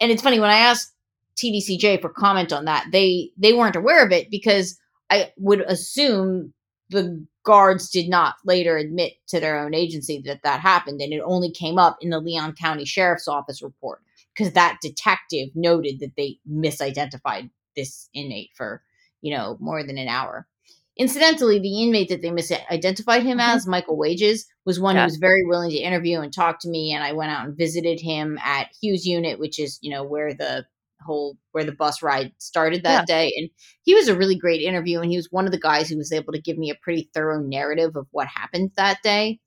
and 0.00 0.12
it's 0.12 0.22
funny 0.22 0.38
when 0.38 0.50
I 0.50 0.58
asked 0.58 0.92
TDCJ 1.36 2.00
for 2.00 2.08
comment 2.08 2.52
on 2.52 2.66
that, 2.66 2.86
they 2.92 3.30
they 3.36 3.52
weren't 3.52 3.76
aware 3.76 4.04
of 4.04 4.12
it 4.12 4.30
because 4.30 4.78
I 5.10 5.32
would 5.36 5.62
assume 5.62 6.52
the 6.90 7.24
guards 7.44 7.90
did 7.90 8.08
not 8.08 8.36
later 8.44 8.76
admit 8.76 9.14
to 9.28 9.40
their 9.40 9.58
own 9.58 9.74
agency 9.74 10.22
that 10.26 10.42
that 10.44 10.60
happened, 10.60 11.00
and 11.00 11.12
it 11.12 11.22
only 11.24 11.50
came 11.50 11.78
up 11.78 11.96
in 12.00 12.10
the 12.10 12.20
Leon 12.20 12.54
County 12.54 12.84
Sheriff's 12.84 13.28
Office 13.28 13.62
report 13.62 14.00
because 14.32 14.52
that 14.52 14.78
detective 14.80 15.48
noted 15.54 16.00
that 16.00 16.16
they 16.16 16.38
misidentified 16.50 17.50
this 17.76 18.08
inmate 18.14 18.50
for 18.54 18.82
you 19.22 19.34
know 19.34 19.56
more 19.60 19.82
than 19.82 19.98
an 19.98 20.08
hour. 20.08 20.46
Incidentally, 20.96 21.58
the 21.58 21.82
inmate 21.82 22.08
that 22.08 22.22
they 22.22 22.30
misidentified 22.30 23.22
him 23.22 23.38
mm-hmm. 23.38 23.56
as, 23.56 23.66
Michael 23.66 23.96
Wages, 23.96 24.46
was 24.64 24.78
one 24.78 24.94
yeah. 24.94 25.02
who 25.02 25.06
was 25.06 25.16
very 25.16 25.44
willing 25.44 25.70
to 25.70 25.76
interview 25.76 26.20
and 26.20 26.32
talk 26.32 26.60
to 26.60 26.68
me. 26.68 26.92
And 26.92 27.02
I 27.02 27.12
went 27.12 27.32
out 27.32 27.46
and 27.46 27.58
visited 27.58 28.00
him 28.00 28.38
at 28.44 28.68
Hughes 28.80 29.04
Unit, 29.04 29.38
which 29.38 29.58
is, 29.58 29.78
you 29.82 29.90
know, 29.90 30.04
where 30.04 30.32
the 30.32 30.64
whole 31.04 31.36
where 31.52 31.64
the 31.64 31.72
bus 31.72 32.02
ride 32.02 32.32
started 32.38 32.84
that 32.84 33.06
yeah. 33.08 33.16
day. 33.16 33.32
And 33.36 33.50
he 33.82 33.94
was 33.94 34.08
a 34.08 34.16
really 34.16 34.36
great 34.36 34.62
interview. 34.62 35.00
And 35.00 35.10
he 35.10 35.16
was 35.16 35.28
one 35.30 35.46
of 35.46 35.52
the 35.52 35.58
guys 35.58 35.88
who 35.88 35.98
was 35.98 36.12
able 36.12 36.32
to 36.32 36.40
give 36.40 36.56
me 36.56 36.70
a 36.70 36.76
pretty 36.80 37.10
thorough 37.12 37.40
narrative 37.40 37.96
of 37.96 38.06
what 38.12 38.28
happened 38.28 38.70
that 38.76 39.02
day. 39.02 39.40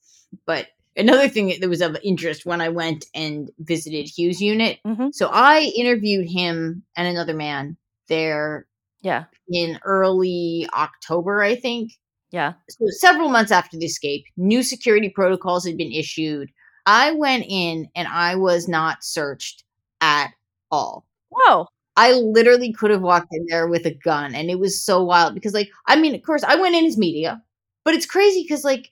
But 0.46 0.68
another 0.98 1.30
thing 1.30 1.56
that 1.60 1.70
was 1.70 1.82
of 1.82 1.98
interest 2.04 2.46
when 2.46 2.60
I 2.60 2.70
went 2.70 3.06
and 3.16 3.50
visited 3.60 4.08
Hughes 4.08 4.42
Unit. 4.42 4.80
Mm-hmm. 4.86 5.08
So 5.14 5.30
I 5.32 5.72
interviewed 5.78 6.30
him 6.30 6.84
and 6.98 7.08
another 7.08 7.34
man 7.34 7.78
there 8.10 8.68
yeah. 9.08 9.24
In 9.48 9.80
early 9.86 10.68
October, 10.74 11.42
I 11.42 11.56
think. 11.56 11.94
Yeah. 12.32 12.54
So 12.70 12.86
several 12.90 13.30
months 13.30 13.54
after 13.54 13.78
the 13.78 13.86
escape, 13.86 14.26
new 14.36 14.62
security 14.62 15.08
protocols 15.08 15.66
had 15.66 15.78
been 15.78 15.94
issued. 15.94 16.52
I 16.86 17.12
went 17.12 17.46
in 17.48 17.88
and 17.96 18.10
I 18.10 18.36
was 18.36 18.68
not 18.68 19.06
searched 19.06 19.64
at 20.02 20.32
all. 20.72 21.06
Whoa. 21.30 21.68
I 21.96 22.12
literally 22.12 22.74
could 22.74 22.92
have 22.92 23.02
walked 23.02 23.30
in 23.32 23.46
there 23.48 23.68
with 23.68 23.86
a 23.86 23.94
gun 23.94 24.36
and 24.36 24.50
it 24.52 24.60
was 24.60 24.84
so 24.84 25.02
wild 25.04 25.34
because 25.34 25.54
like 25.54 25.70
I 25.88 25.96
mean 25.96 26.14
of 26.14 26.22
course 26.22 26.44
I 26.44 26.56
went 26.56 26.76
in 26.76 26.86
as 26.86 26.98
media, 26.98 27.42
but 27.86 27.94
it's 27.94 28.06
crazy 28.06 28.44
because 28.44 28.66
like 28.66 28.92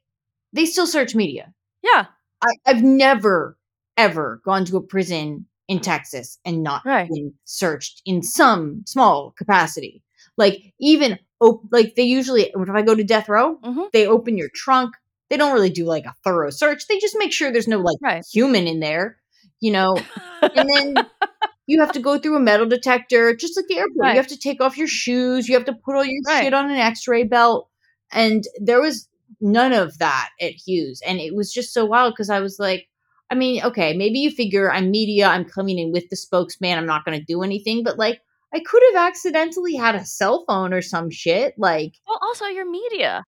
they 0.54 0.66
still 0.66 0.88
search 0.88 1.14
media. 1.14 1.54
Yeah. 1.84 2.06
I, 2.42 2.54
I've 2.66 2.84
never 2.84 3.58
ever 3.98 4.42
gone 4.46 4.64
to 4.66 4.78
a 4.78 4.82
prison 4.82 5.46
in 5.68 5.80
Texas 5.80 6.40
and 6.46 6.64
not 6.64 6.86
right. 6.86 7.10
been 7.10 7.34
searched 7.44 8.02
in 8.06 8.22
some 8.24 8.84
small 8.86 9.34
capacity. 9.38 10.02
Like 10.38 10.74
even 10.80 11.20
op- 11.40 11.64
like 11.72 11.96
they 11.96 12.04
usually 12.04 12.52
if 12.56 12.70
I 12.70 12.82
go 12.82 12.96
to 12.96 13.04
death 13.04 13.30
row, 13.30 13.58
mm-hmm. 13.58 13.84
they 13.94 14.08
open 14.08 14.38
your 14.38 14.50
trunk. 14.54 14.96
They 15.30 15.38
don't 15.38 15.54
really 15.54 15.70
do 15.70 15.86
like 15.86 16.06
a 16.06 16.16
thorough 16.24 16.52
search. 16.52 16.88
They 16.88 17.00
just 17.00 17.16
make 17.18 17.34
sure 17.34 17.52
there's 17.52 17.68
no 17.68 17.80
like 17.80 17.98
right. 18.02 18.26
human 18.32 18.68
in 18.68 18.80
there, 18.80 19.18
you 19.60 19.72
know. 19.72 19.98
and 20.42 20.70
then 20.70 21.08
you 21.68 21.80
have 21.80 21.94
to 21.94 22.00
go 22.00 22.18
through 22.18 22.36
a 22.36 22.42
metal 22.42 22.68
detector, 22.68 23.36
just 23.36 23.58
like 23.58 23.66
the 23.68 23.78
airport. 23.78 23.98
Right. 23.98 24.12
You 24.12 24.18
have 24.18 24.28
to 24.28 24.38
take 24.38 24.62
off 24.62 24.78
your 24.78 24.88
shoes. 24.88 25.48
You 25.48 25.56
have 25.56 25.66
to 25.66 25.74
put 25.74 25.96
all 25.96 26.06
your 26.06 26.22
right. 26.28 26.44
shit 26.44 26.54
on 26.54 26.70
an 26.70 26.78
X-ray 26.78 27.24
belt. 27.24 27.70
And 28.12 28.44
there 28.62 28.82
was 28.82 29.08
none 29.42 29.74
of 29.74 29.98
that 29.98 30.30
at 30.40 30.52
Hughes, 30.52 31.02
and 31.06 31.20
it 31.20 31.36
was 31.36 31.52
just 31.52 31.74
so 31.74 31.86
wild 31.86 32.14
because 32.14 32.30
I 32.30 32.40
was 32.40 32.60
like, 32.60 32.88
I 33.30 33.36
mean, 33.36 33.64
okay, 33.64 33.98
maybe 33.98 34.20
you 34.20 34.30
figure 34.30 34.72
I'm 34.72 34.92
media, 34.92 35.28
I'm 35.28 35.46
coming 35.46 35.80
in 35.80 35.92
with 35.92 36.10
the 36.10 36.16
spokesman, 36.16 36.78
I'm 36.78 36.86
not 36.86 37.04
going 37.04 37.20
to 37.20 37.26
do 37.26 37.42
anything, 37.42 37.84
but 37.84 37.98
like 37.98 38.22
I 38.56 38.60
could 38.60 38.82
have 38.94 39.08
accidentally 39.08 39.76
had 39.76 39.96
a 39.96 40.06
cell 40.06 40.46
phone 40.48 40.74
or 40.74 40.82
some 40.82 41.10
shit. 41.12 41.56
Like, 41.58 41.96
well, 42.08 42.20
also 42.22 42.46
your 42.46 42.70
media. 42.70 43.26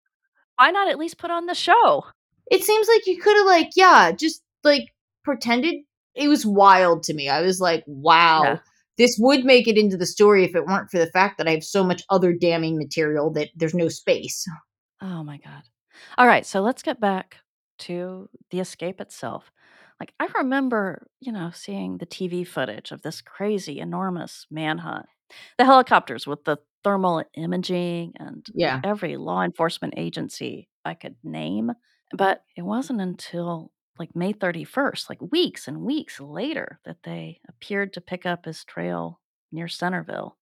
Why 0.55 0.71
not 0.71 0.87
at 0.87 0.97
least 0.97 1.17
put 1.17 1.31
on 1.31 1.47
the 1.47 1.53
show? 1.53 2.05
It 2.49 2.63
seems 2.63 2.87
like 2.87 3.05
you 3.05 3.21
could 3.21 3.35
have, 3.35 3.45
like, 3.45 3.71
yeah, 3.75 4.13
just 4.13 4.41
like 4.63 4.83
pretended. 5.25 5.75
It 6.15 6.29
was 6.29 6.45
wild 6.45 7.03
to 7.03 7.13
me. 7.13 7.27
I 7.27 7.41
was 7.41 7.59
like, 7.59 7.83
wow, 7.87 8.43
yeah. 8.43 8.59
this 8.97 9.17
would 9.19 9.43
make 9.43 9.67
it 9.67 9.77
into 9.77 9.97
the 9.97 10.05
story 10.05 10.45
if 10.45 10.55
it 10.55 10.65
weren't 10.65 10.89
for 10.89 10.97
the 10.97 11.11
fact 11.11 11.37
that 11.37 11.47
I 11.47 11.51
have 11.51 11.63
so 11.63 11.83
much 11.83 12.03
other 12.09 12.31
damning 12.31 12.77
material 12.77 13.29
that 13.33 13.49
there's 13.53 13.75
no 13.75 13.89
space. 13.89 14.45
Oh 15.01 15.23
my 15.23 15.37
God. 15.37 15.63
All 16.17 16.25
right. 16.25 16.45
So 16.45 16.61
let's 16.61 16.83
get 16.83 17.01
back 17.01 17.37
to 17.79 18.29
the 18.49 18.61
escape 18.61 19.01
itself. 19.01 19.51
Like, 19.99 20.13
I 20.19 20.27
remember, 20.35 21.07
you 21.19 21.31
know, 21.31 21.51
seeing 21.53 21.97
the 21.97 22.05
TV 22.05 22.47
footage 22.47 22.91
of 22.91 23.01
this 23.01 23.19
crazy, 23.21 23.79
enormous 23.79 24.45
manhunt. 24.49 25.07
The 25.57 25.65
helicopters 25.65 26.27
with 26.27 26.43
the 26.45 26.57
thermal 26.83 27.23
imaging 27.35 28.13
and 28.19 28.45
Yeah. 28.53 28.83
every 28.83 29.17
law 29.17 29.43
enforcement 29.43 29.93
agency 29.97 30.69
I 30.85 30.93
could 30.93 31.15
name. 31.23 31.71
But 32.11 32.43
it 32.55 32.61
wasn't 32.63 33.01
until 33.01 33.71
like 33.99 34.15
May 34.15 34.33
31st, 34.33 35.09
like 35.09 35.21
weeks 35.31 35.67
and 35.67 35.81
weeks 35.81 36.19
later, 36.19 36.79
that 36.85 37.03
they 37.03 37.41
appeared 37.49 37.93
to 37.93 38.01
pick 38.01 38.25
up 38.25 38.45
his 38.45 38.63
trail 38.63 39.19
near 39.51 39.67
Centerville. 39.67 40.37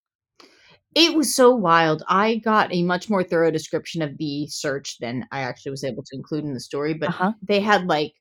It 0.95 1.15
was 1.15 1.35
so 1.35 1.53
wild. 1.53 2.03
I 2.07 2.35
got 2.37 2.73
a 2.73 2.83
much 2.83 3.09
more 3.09 3.23
thorough 3.23 3.51
description 3.51 4.01
of 4.01 4.17
the 4.17 4.47
search 4.47 4.97
than 4.99 5.27
I 5.31 5.41
actually 5.41 5.71
was 5.71 5.83
able 5.83 6.03
to 6.03 6.15
include 6.15 6.45
in 6.45 6.53
the 6.53 6.59
story, 6.59 6.93
but 6.93 7.09
Uh 7.09 7.11
huh. 7.11 7.33
they 7.41 7.59
had 7.59 7.85
like 7.87 8.13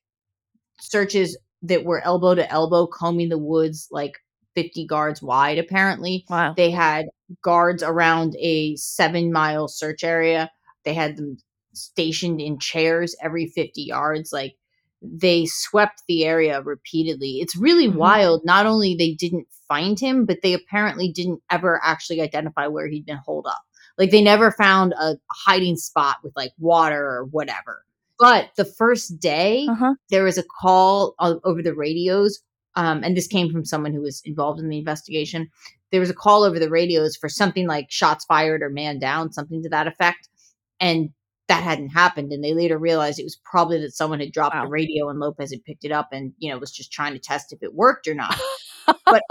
searches 0.81 1.37
that 1.63 1.85
were 1.85 2.01
elbow 2.01 2.35
to 2.35 2.49
elbow 2.51 2.87
combing 2.87 3.29
the 3.29 3.37
woods 3.39 3.87
like 3.91 4.13
50 4.55 4.85
guards 4.87 5.21
wide 5.21 5.57
apparently. 5.57 6.25
Wow. 6.29 6.53
they 6.55 6.71
had 6.71 7.07
guards 7.41 7.83
around 7.83 8.35
a 8.39 8.75
seven 8.77 9.31
mile 9.31 9.67
search 9.67 10.03
area. 10.03 10.49
They 10.85 10.93
had 10.93 11.17
them 11.17 11.37
stationed 11.73 12.39
in 12.41 12.57
chairs 12.59 13.15
every 13.21 13.47
50 13.47 13.81
yards. 13.83 14.31
Like 14.31 14.55
they 15.01 15.45
swept 15.45 16.03
the 16.07 16.25
area 16.25 16.61
repeatedly. 16.61 17.39
It's 17.41 17.55
really 17.55 17.87
Mhm. 17.87 17.95
wild. 17.95 18.41
Not 18.45 18.65
only 18.65 18.95
they 18.95 19.13
didn't 19.13 19.47
find 19.67 19.99
him 19.99 20.25
but 20.25 20.37
they 20.41 20.53
apparently 20.53 21.11
didn't 21.11 21.41
ever 21.51 21.79
actually 21.83 22.21
identify 22.21 22.67
where 22.67 22.87
he'd 22.87 23.05
been 23.05 23.19
holed 23.25 23.45
up. 23.47 23.61
Like 23.97 24.11
they 24.11 24.21
never 24.23 24.51
found 24.51 24.93
a 24.93 25.17
hiding 25.31 25.75
spot 25.77 26.17
with 26.23 26.33
like 26.35 26.51
water 26.59 27.03
or 27.05 27.25
whatever. 27.31 27.83
But 28.19 28.51
the 28.55 28.65
first 28.65 29.19
day, 29.19 29.67
Uh-huh. 29.69 29.95
there 30.09 30.23
was 30.23 30.37
a 30.37 30.43
call 30.61 31.15
over 31.19 31.61
the 31.61 31.75
radios, 31.75 32.39
um, 32.75 33.03
and 33.03 33.15
this 33.15 33.27
came 33.27 33.51
from 33.51 33.65
someone 33.65 33.93
who 33.93 34.01
was 34.01 34.21
involved 34.25 34.59
in 34.59 34.69
the 34.69 34.77
investigation. 34.79 35.49
There 35.91 35.99
was 36.01 36.09
a 36.09 36.13
call 36.15 36.43
over 36.43 36.59
the 36.59 36.69
radios 36.69 37.15
for 37.15 37.29
something 37.29 37.67
like 37.67 37.91
shots 37.91 38.25
fired 38.25 38.61
or 38.61 38.69
man 38.69 38.99
down, 38.99 39.31
something 39.31 39.63
to 39.63 39.69
that 39.69 39.87
effect, 39.87 40.27
and 40.79 41.09
that 41.47 41.63
hadn't 41.63 41.89
happened. 41.89 42.31
And 42.31 42.43
they 42.43 42.53
later 42.53 42.77
realized 42.77 43.19
it 43.19 43.23
was 43.23 43.39
probably 43.45 43.79
that 43.81 43.93
someone 43.95 44.19
had 44.19 44.31
dropped 44.31 44.55
Wow. 44.55 44.63
the 44.65 44.69
radio 44.71 45.09
and 45.09 45.19
Lopez 45.19 45.51
had 45.51 45.63
picked 45.63 45.85
it 45.85 45.91
up 45.91 46.09
and 46.11 46.33
you 46.39 46.49
know 46.51 46.57
was 46.57 46.71
just 46.71 46.91
trying 46.91 47.13
to 47.13 47.19
test 47.19 47.53
if 47.53 47.61
it 47.61 47.73
worked 47.75 48.07
or 48.07 48.15
not. 48.15 48.35
but 49.05 49.21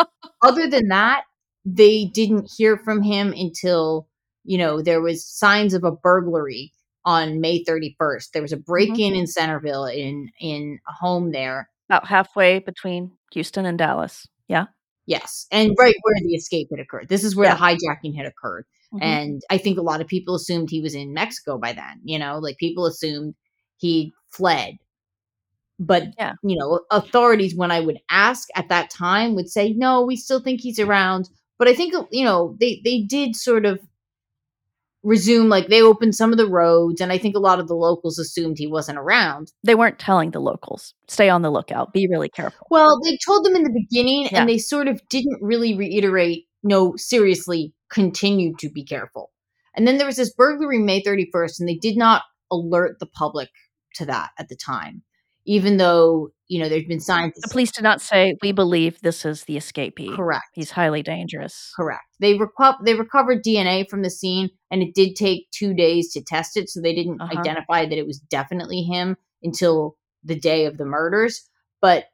other 0.43 0.69
than 0.69 0.89
that, 0.89 1.25
they 1.65 2.05
didn't 2.07 2.51
hear 2.57 2.77
from 2.79 3.03
him 3.03 3.33
until 3.37 4.09
you 4.45 4.57
know 4.59 4.81
there 4.81 5.01
was 5.01 5.27
signs 5.27 5.75
of 5.75 5.83
a 5.85 5.91
burglary 5.93 6.73
on 7.05 7.41
May 7.41 7.63
31st. 7.65 8.33
There 8.33 8.43
was 8.43 8.53
a 8.53 8.57
Mhm. 8.57 8.65
break-in 8.65 9.15
in 9.15 9.27
Centerville 9.27 9.87
in 9.87 10.31
in 10.41 10.79
a 10.89 10.93
home 10.93 11.33
there. 11.33 11.69
About 11.95 12.09
halfway 12.09 12.59
between 12.59 13.13
Houston 13.35 13.65
and 13.67 13.79
Dallas. 13.79 14.27
Yeah. 14.49 14.67
Yes, 15.07 15.47
and 15.53 15.71
right 15.79 15.95
where 16.03 16.17
the 16.25 16.35
escape 16.35 16.69
had 16.71 16.81
occurred. 16.81 17.09
This 17.09 17.23
is 17.23 17.37
where 17.37 17.49
Yeah. 17.49 17.55
the 17.55 17.61
hijacking 17.61 18.17
had 18.17 18.27
occurred. 18.27 18.65
Mhm. 18.93 19.03
And 19.03 19.43
I 19.49 19.59
think 19.59 19.79
a 19.79 19.83
lot 19.83 20.01
of 20.01 20.09
people 20.09 20.35
assumed 20.35 20.71
he 20.71 20.81
was 20.81 20.95
in 20.95 21.13
Mexico 21.15 21.57
by 21.57 21.73
then, 21.73 22.01
you 22.05 22.19
know, 22.19 22.39
like 22.41 22.57
people 22.57 22.87
assumed 22.87 23.35
he 23.77 24.13
fled. 24.31 24.79
But 25.79 26.15
Yeah. 26.19 26.35
you 26.43 26.57
know, 26.57 26.81
authorities 26.91 27.55
when 27.55 27.71
I 27.71 27.81
would 27.81 28.01
ask 28.11 28.49
at 28.57 28.69
that 28.71 28.91
time 28.91 29.35
would 29.37 29.49
say, 29.51 29.73
"No, 29.73 30.03
we 30.03 30.17
still 30.17 30.41
think 30.41 30.61
he's 30.61 30.79
around." 30.81 31.29
But 31.59 31.69
I 31.69 31.75
think 31.75 31.95
you 32.13 32.25
know, 32.25 32.57
they 32.61 32.81
they 32.85 33.01
did 33.03 33.37
sort 33.37 33.67
of 33.67 33.81
resume 35.05 35.49
like 35.49 35.69
they 35.69 35.83
opened 35.83 36.15
some 36.15 36.33
of 36.33 36.39
the 36.39 36.49
roads 36.49 37.01
and 37.01 37.13
i 37.13 37.19
think 37.19 37.37
a 37.37 37.41
lot 37.41 37.61
of 37.61 37.69
the 37.69 37.75
locals 37.75 38.19
assumed 38.19 38.57
he 38.59 38.67
wasn't 38.67 38.99
around. 38.99 39.53
They 39.63 39.75
weren't 39.75 39.99
telling 39.99 40.31
the 40.31 40.41
locals, 40.41 40.95
stay 41.09 41.29
on 41.29 41.43
the 41.43 41.51
lookout, 41.51 41.93
be 41.93 42.09
really 42.11 42.29
careful. 42.31 42.67
well 42.71 42.99
they 43.05 43.19
told 43.25 43.45
them 43.45 43.55
in 43.55 43.63
the 43.63 43.71
beginning 43.89 44.29
Yeah. 44.33 44.41
and 44.41 44.49
they 44.49 44.59
sort 44.59 44.89
of 44.89 45.01
didn't 45.11 45.39
really 45.43 45.77
reiterate 45.77 46.47
no 46.63 46.95
seriously 46.97 47.75
continue 47.91 48.55
to 48.59 48.71
be 48.71 48.85
careful. 48.85 49.31
And 49.77 49.87
then 49.87 49.99
there 49.99 50.07
was 50.07 50.17
this 50.17 50.33
burglary 50.35 50.79
may 50.79 51.03
31st 51.03 51.61
and 51.61 51.69
they 51.69 51.77
did 51.77 51.97
not 51.97 52.23
alert 52.51 52.99
the 53.01 53.07
public 53.07 53.51
to 53.97 54.07
that 54.07 54.31
at 54.39 54.49
the 54.49 54.57
time 54.57 55.03
even 55.47 55.77
though 55.77 56.31
you 56.49 56.61
know 56.63 56.69
there's 56.69 56.85
been 56.87 57.01
signs 57.01 57.33
The 57.41 57.49
police 57.49 57.73
did 57.73 57.83
not 57.85 58.01
say, 58.03 58.37
we 58.43 58.53
believe 58.53 59.01
this 59.01 59.25
is 59.25 59.45
the 59.45 59.57
escapee. 59.57 60.15
correct 60.15 60.47
He's 60.53 60.71
highly 60.71 61.03
dangerous. 61.03 61.73
Correct. 61.77 62.05
They 62.21 62.35
reco- 62.39 62.79
they 62.85 62.95
recovered 62.95 63.43
DNA 63.45 63.89
from 63.89 64.03
the 64.03 64.11
scene, 64.11 64.51
and 64.71 64.83
it 64.83 64.95
did 64.95 65.17
take 65.17 65.51
two 65.51 65.75
days 65.75 66.13
to 66.13 66.23
test 66.23 66.57
it, 66.57 66.69
so 66.69 66.81
they 66.81 66.95
didn't 66.95 67.21
Uh-huh. 67.21 67.39
identify 67.39 67.87
that 67.87 67.99
it 67.99 68.07
was 68.07 68.19
definitely 68.19 68.83
him 68.83 69.17
until 69.43 69.97
the 70.23 70.39
day 70.39 70.65
of 70.67 70.77
the 70.79 70.85
murders. 70.85 71.49
But 71.81 72.07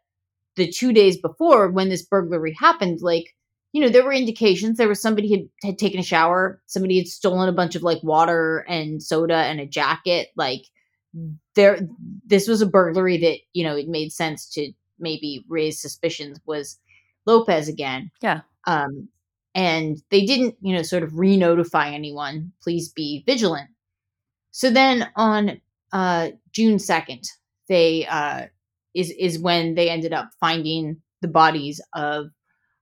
the 0.56 0.70
two 0.70 0.92
days 0.92 1.16
before, 1.16 1.70
when 1.70 1.88
this 1.88 2.02
burglary 2.04 2.54
happened, 2.58 3.00
like 3.02 3.34
you 3.72 3.80
know, 3.80 3.88
there 3.88 4.04
were 4.04 4.12
indications 4.12 4.76
there 4.78 4.88
was 4.88 5.00
somebody 5.00 5.30
had 5.30 5.48
had 5.62 5.78
taken 5.78 6.00
a 6.00 6.02
shower, 6.04 6.60
somebody 6.66 6.98
had 6.98 7.06
stolen 7.06 7.48
a 7.48 7.52
bunch 7.52 7.76
of 7.76 7.82
like 7.84 8.02
water 8.02 8.64
and 8.68 9.00
soda 9.02 9.36
and 9.36 9.60
a 9.60 9.66
jacket. 9.66 10.28
Like 10.36 10.62
there, 11.54 11.80
this 12.26 12.46
was 12.48 12.62
a 12.62 12.66
burglary 12.66 13.18
that 13.18 13.38
you 13.52 13.64
know 13.64 13.76
it 13.76 13.88
made 13.88 14.12
sense 14.12 14.48
to 14.54 14.72
maybe 14.98 15.44
raise 15.48 15.80
suspicions 15.80 16.38
was 16.46 16.78
Lopez 17.26 17.68
again. 17.68 18.10
Yeah. 18.22 18.42
Um, 18.66 19.08
and 19.54 19.98
they 20.10 20.24
didn't, 20.26 20.54
you 20.60 20.74
know, 20.76 20.82
sort 20.82 21.02
of 21.02 21.18
re-notify 21.18 21.90
anyone. 21.90 22.52
Please 22.62 22.88
be 22.90 23.24
vigilant. 23.26 23.68
So 24.52 24.70
then 24.70 25.10
on 25.16 25.60
uh, 25.92 26.30
June 26.52 26.78
second, 26.78 27.24
they 27.68 28.06
uh, 28.06 28.46
is 28.94 29.10
is 29.18 29.38
when 29.38 29.74
they 29.74 29.90
ended 29.90 30.12
up 30.12 30.30
finding 30.40 31.00
the 31.22 31.28
bodies 31.28 31.80
of, 31.94 32.28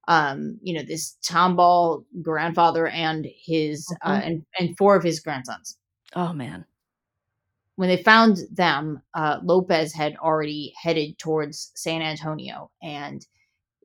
um, 0.08 0.58
you 0.62 0.74
know, 0.74 0.82
this 0.82 1.16
Tomball 1.24 2.04
grandfather 2.22 2.88
and 2.88 3.26
his 3.44 3.86
uh, 4.02 4.20
Mhm. 4.20 4.26
and 4.26 4.46
and 4.58 4.76
four 4.78 4.96
of 4.96 5.02
his 5.04 5.20
grandsons 5.20 5.76
Oh, 6.14 6.32
man. 6.32 6.64
When 7.78 7.88
they 7.88 8.02
found 8.02 8.38
them, 8.50 9.00
uh, 9.14 9.38
Lopez 9.44 9.92
had 9.92 10.16
already 10.16 10.74
headed 10.82 11.16
towards 11.16 11.70
San 11.76 12.02
Antonio, 12.02 12.72
and 12.82 13.24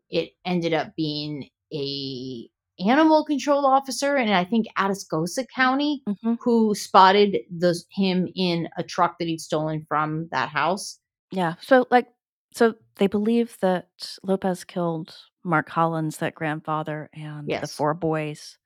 it 0.09 0.31
ended 0.45 0.73
up 0.73 0.95
being 0.95 1.47
a 1.71 2.49
animal 2.79 3.23
control 3.23 3.67
officer 3.67 4.17
in 4.17 4.29
I 4.29 4.45
think 4.45 4.65
Atascosa 4.79 5.45
County 5.55 6.01
hmm 6.07 6.33
who 6.39 6.73
spotted 6.73 7.37
the 7.55 7.79
him 7.91 8.27
in 8.35 8.67
a 8.79 8.83
truck 8.83 9.19
that 9.19 9.27
he'd 9.27 9.39
stolen 9.39 9.85
from 9.87 10.27
that 10.31 10.49
house. 10.49 10.97
Yeah. 11.29 11.53
So, 11.61 11.85
like, 11.91 12.07
so 12.51 12.73
they 12.95 13.05
believe 13.05 13.59
that 13.61 13.89
Lopez 14.23 14.63
killed 14.63 15.15
Mark 15.43 15.67
Collins, 15.67 16.17
that 16.17 16.33
grandfather, 16.33 17.11
and 17.13 17.47
the 17.47 17.67
four 17.67 17.93
boys. 17.93 18.57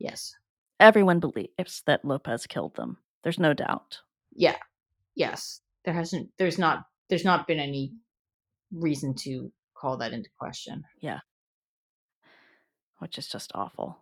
Yes. 0.00 0.34
Everyone 0.80 1.20
believes 1.20 1.82
that 1.86 2.04
Lopez 2.04 2.48
killed 2.48 2.74
them. 2.74 2.96
There's 3.22 3.38
no 3.38 3.54
doubt. 3.54 4.00
Yeah. 4.36 4.56
Yes. 5.14 5.60
There 5.84 5.94
hasn't. 5.94 6.30
There's 6.38 6.58
not. 6.58 6.84
There's 7.08 7.24
not 7.24 7.46
been 7.46 7.60
any 7.60 7.92
reason 8.72 9.14
to 9.20 9.52
call 9.76 9.98
that 9.98 10.12
into 10.12 10.28
question. 10.38 10.82
Yeah. 11.00 11.20
Which 12.98 13.18
is 13.18 13.28
just 13.28 13.52
awful. 13.54 13.98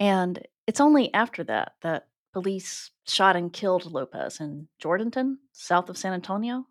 And 0.00 0.46
it's 0.66 0.80
only 0.80 1.12
after 1.12 1.44
that 1.44 1.72
that 1.82 2.06
police 2.32 2.90
shot 3.06 3.36
and 3.36 3.52
killed 3.52 3.90
Lopez 3.90 4.40
in 4.40 4.68
Jourdanton, 4.82 5.36
south 5.52 5.88
of 5.88 5.98
San 5.98 6.12
Antonio. 6.12 6.66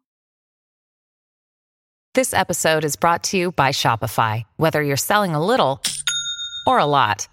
This 2.13 2.33
episode 2.33 2.83
is 2.83 2.95
brought 2.95 3.23
to 3.25 3.37
you 3.37 3.51
by 3.51 3.69
Shopify. 3.69 4.43
Whether 4.55 4.81
you're 4.81 4.97
selling 4.97 5.35
a 5.35 5.45
little 5.45 5.81
or 6.65 6.79
a 6.79 6.85
lot, 6.85 7.27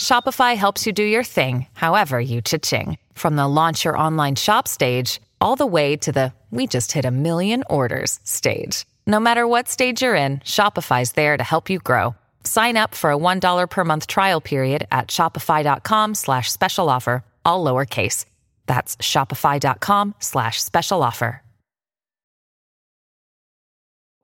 Shopify 0.00 0.56
helps 0.56 0.86
you 0.86 0.92
do 0.92 1.02
your 1.02 1.24
thing, 1.24 1.66
however 1.74 2.18
you 2.18 2.40
cha-ching. 2.40 2.96
From 3.16 3.36
the 3.36 3.48
launch 3.48 3.84
your 3.84 3.96
online 3.96 4.36
shop 4.36 4.68
stage, 4.68 5.20
all 5.40 5.56
the 5.56 5.66
way 5.66 5.96
to 5.96 6.12
the 6.12 6.32
we 6.50 6.66
just 6.66 6.92
hit 6.92 7.04
a 7.04 7.10
million 7.10 7.64
orders 7.68 8.20
stage. 8.24 8.84
No 9.06 9.18
matter 9.18 9.48
what 9.48 9.68
stage 9.68 10.02
you're 10.02 10.14
in, 10.14 10.38
Shopify's 10.40 11.12
there 11.12 11.36
to 11.36 11.42
help 11.42 11.70
you 11.70 11.78
grow. 11.78 12.14
Sign 12.44 12.76
up 12.76 12.94
for 12.94 13.10
a 13.10 13.16
$1 13.16 13.70
per 13.70 13.84
month 13.84 14.06
trial 14.06 14.40
period 14.40 14.86
at 14.92 15.08
shopify.com 15.08 16.14
slash 16.14 16.52
special 16.52 16.88
offer, 16.88 17.24
all 17.44 17.64
lowercase. 17.64 18.26
That's 18.66 18.96
shopify.com 18.96 20.14
slash 20.18 20.62
special 20.62 21.02
offer. 21.02 21.42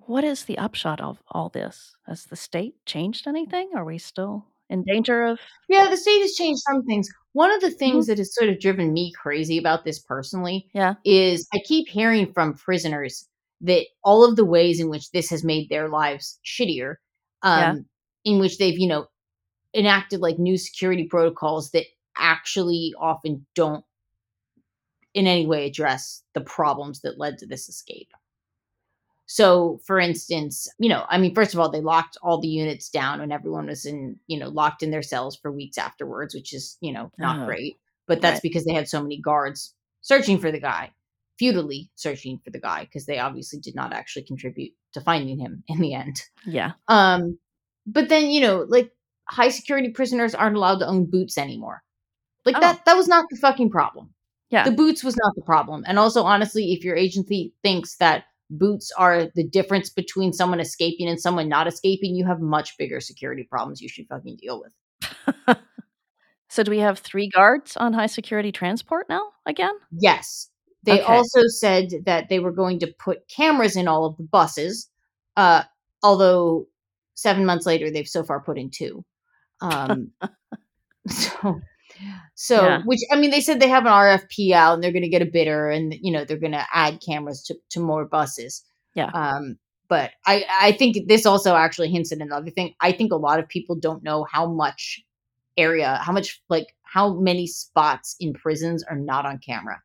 What 0.06 0.24
is 0.24 0.44
the 0.44 0.58
upshot 0.58 1.00
of 1.00 1.22
all 1.30 1.48
this? 1.48 1.94
Has 2.06 2.26
the 2.26 2.36
state 2.36 2.74
changed 2.84 3.26
anything? 3.26 3.70
Are 3.74 3.84
we 3.84 3.98
still 3.98 4.46
in 4.72 4.82
danger 4.84 5.24
of? 5.24 5.38
Yeah, 5.68 5.88
the 5.90 5.96
state 5.96 6.20
has 6.20 6.32
changed 6.34 6.62
some 6.68 6.82
things. 6.84 7.08
One 7.32 7.50
of 7.50 7.60
the 7.60 7.70
things 7.70 8.06
that 8.06 8.18
has 8.18 8.34
sort 8.34 8.50
of 8.50 8.60
driven 8.60 8.92
me 8.92 9.12
crazy 9.12 9.58
about 9.58 9.84
this 9.84 9.98
personally 9.98 10.68
Yeah. 10.74 10.94
is 11.04 11.46
I 11.54 11.60
keep 11.64 11.88
hearing 11.88 12.32
from 12.32 12.54
prisoners 12.54 13.28
that 13.62 13.86
all 14.04 14.24
of 14.28 14.36
the 14.36 14.44
ways 14.44 14.80
in 14.80 14.88
which 14.88 15.10
this 15.12 15.30
has 15.30 15.44
made 15.44 15.68
their 15.68 15.88
lives 15.88 16.38
shittier, 16.44 16.96
um, 17.42 17.60
Yeah. 17.60 17.74
in 18.32 18.40
which 18.40 18.58
they've, 18.58 18.78
you 18.78 18.88
know, 18.88 19.06
enacted 19.74 20.20
like 20.20 20.38
new 20.38 20.58
security 20.58 21.04
protocols 21.04 21.70
that 21.70 21.86
actually 22.16 22.92
often 22.98 23.46
don't 23.54 23.84
in 25.14 25.26
any 25.26 25.46
way 25.46 25.66
address 25.66 26.22
the 26.34 26.40
problems 26.40 27.00
that 27.00 27.18
led 27.18 27.38
to 27.38 27.46
this 27.46 27.68
escape. 27.68 28.12
So, 29.34 29.80
for 29.86 29.98
instance, 29.98 30.68
you 30.78 30.90
know, 30.90 31.06
I 31.08 31.16
mean, 31.16 31.34
first 31.34 31.54
of 31.54 31.58
all, 31.60 31.70
they 31.70 31.80
locked 31.80 32.18
all 32.22 32.38
the 32.38 32.48
units 32.48 32.90
down 32.90 33.22
and 33.22 33.32
everyone 33.32 33.66
was 33.66 33.86
in, 33.86 34.18
you 34.26 34.38
know, 34.38 34.50
locked 34.50 34.82
in 34.82 34.90
their 34.90 35.00
cells 35.00 35.38
for 35.40 35.50
weeks 35.50 35.78
afterwards, 35.78 36.34
which 36.34 36.52
is, 36.52 36.76
you 36.82 36.92
know, 36.92 37.10
not 37.16 37.40
Oh, 37.40 37.46
great. 37.46 37.78
But 38.06 38.20
that's 38.20 38.34
right. 38.34 38.42
because 38.42 38.66
they 38.66 38.74
had 38.74 38.90
so 38.90 39.00
many 39.00 39.18
guards 39.22 39.74
searching 40.02 40.38
for 40.38 40.52
the 40.52 40.60
guy, 40.60 40.90
futilely 41.38 41.90
searching 41.94 42.40
for 42.44 42.50
the 42.50 42.60
guy, 42.60 42.84
because 42.84 43.06
they 43.06 43.18
obviously 43.20 43.58
did 43.58 43.74
not 43.74 43.94
actually 43.94 44.24
contribute 44.24 44.74
to 44.92 45.00
finding 45.00 45.38
him 45.38 45.64
in 45.68 45.78
the 45.80 45.94
end. 45.94 46.20
Yeah. 46.46 46.72
Um, 46.88 47.38
but 47.86 48.10
then, 48.10 48.28
you 48.28 48.42
know, 48.42 48.66
like 48.68 48.92
high 49.30 49.48
security 49.48 49.88
prisoners 49.88 50.34
aren't 50.34 50.56
allowed 50.56 50.80
to 50.80 50.86
own 50.86 51.06
boots 51.06 51.38
anymore. 51.38 51.82
Like 52.44 52.56
Oh. 52.58 52.60
that 52.60 52.84
that 52.84 52.98
was 52.98 53.08
not 53.08 53.24
the 53.30 53.38
fucking 53.38 53.70
problem. 53.70 54.12
Yeah. 54.50 54.64
The 54.64 54.72
boots 54.72 55.02
was 55.02 55.16
not 55.16 55.34
the 55.36 55.42
problem. 55.42 55.84
And 55.86 55.98
also 55.98 56.22
honestly, 56.22 56.74
if 56.74 56.84
your 56.84 56.96
agency 56.96 57.54
thinks 57.62 57.96
that 57.96 58.24
boots 58.58 58.92
are 58.96 59.26
the 59.34 59.44
difference 59.44 59.90
between 59.90 60.32
someone 60.32 60.60
escaping 60.60 61.08
and 61.08 61.20
someone 61.20 61.48
not 61.48 61.66
escaping, 61.66 62.14
you 62.14 62.26
have 62.26 62.40
much 62.40 62.76
bigger 62.78 63.00
security 63.00 63.42
problems 63.50 63.80
you 63.80 63.88
should 63.88 64.06
fucking 64.08 64.36
deal 64.36 64.62
with. 64.62 65.56
So 66.52 66.62
do 66.62 66.70
we 66.70 66.80
have 66.80 66.98
three 66.98 67.30
guards 67.30 67.78
on 67.78 67.94
high 67.94 68.08
security 68.08 68.52
transport 68.52 69.08
now 69.08 69.22
again? 69.46 69.72
Yes. 69.90 70.50
They 70.82 71.00
Okay. 71.00 71.10
also 71.10 71.40
said 71.46 71.88
that 72.04 72.28
they 72.28 72.40
were 72.40 72.52
going 72.52 72.78
to 72.80 72.92
put 72.98 73.26
cameras 73.26 73.74
in 73.74 73.88
all 73.88 74.04
of 74.04 74.18
the 74.18 74.24
buses. 74.24 74.90
Uh, 75.34 75.62
although 76.02 76.66
seven 77.14 77.46
months 77.46 77.64
later, 77.64 77.90
they've 77.90 78.06
so 78.06 78.22
far 78.22 78.38
put 78.40 78.58
in 78.58 78.68
two. 78.68 79.02
Um, 79.62 80.10
so, 81.08 81.62
so 82.34 82.62
Yeah. 82.66 82.82
which 82.84 83.00
I 83.10 83.16
mean, 83.16 83.30
they 83.30 83.40
said 83.40 83.60
they 83.60 83.68
have 83.68 83.86
an 83.86 83.92
RFP 83.92 84.52
out 84.52 84.74
and 84.74 84.82
they're 84.82 84.92
going 84.92 85.02
to 85.02 85.08
get 85.08 85.22
a 85.22 85.26
bidder, 85.26 85.70
and 85.70 85.94
you 86.00 86.12
know 86.12 86.24
they're 86.24 86.38
going 86.38 86.52
to 86.52 86.66
add 86.72 87.00
cameras 87.04 87.42
to 87.44 87.54
to 87.70 87.80
more 87.80 88.04
buses. 88.04 88.64
Yeah. 88.94 89.10
Um, 89.12 89.58
but 89.88 90.10
I 90.26 90.44
I 90.60 90.72
think 90.72 91.08
this 91.08 91.26
also 91.26 91.54
actually 91.54 91.90
hints 91.90 92.12
at 92.12 92.18
another 92.20 92.50
thing. 92.50 92.74
I 92.80 92.92
think 92.92 93.12
a 93.12 93.16
lot 93.16 93.38
of 93.38 93.48
people 93.48 93.76
don't 93.76 94.02
know 94.02 94.24
how 94.30 94.46
much 94.50 95.02
area, 95.56 95.98
how 96.02 96.12
much 96.12 96.42
like 96.48 96.68
how 96.82 97.14
many 97.14 97.46
spots 97.46 98.16
in 98.20 98.32
prisons 98.34 98.82
are 98.84 98.96
not 98.96 99.26
on 99.26 99.38
camera. 99.38 99.80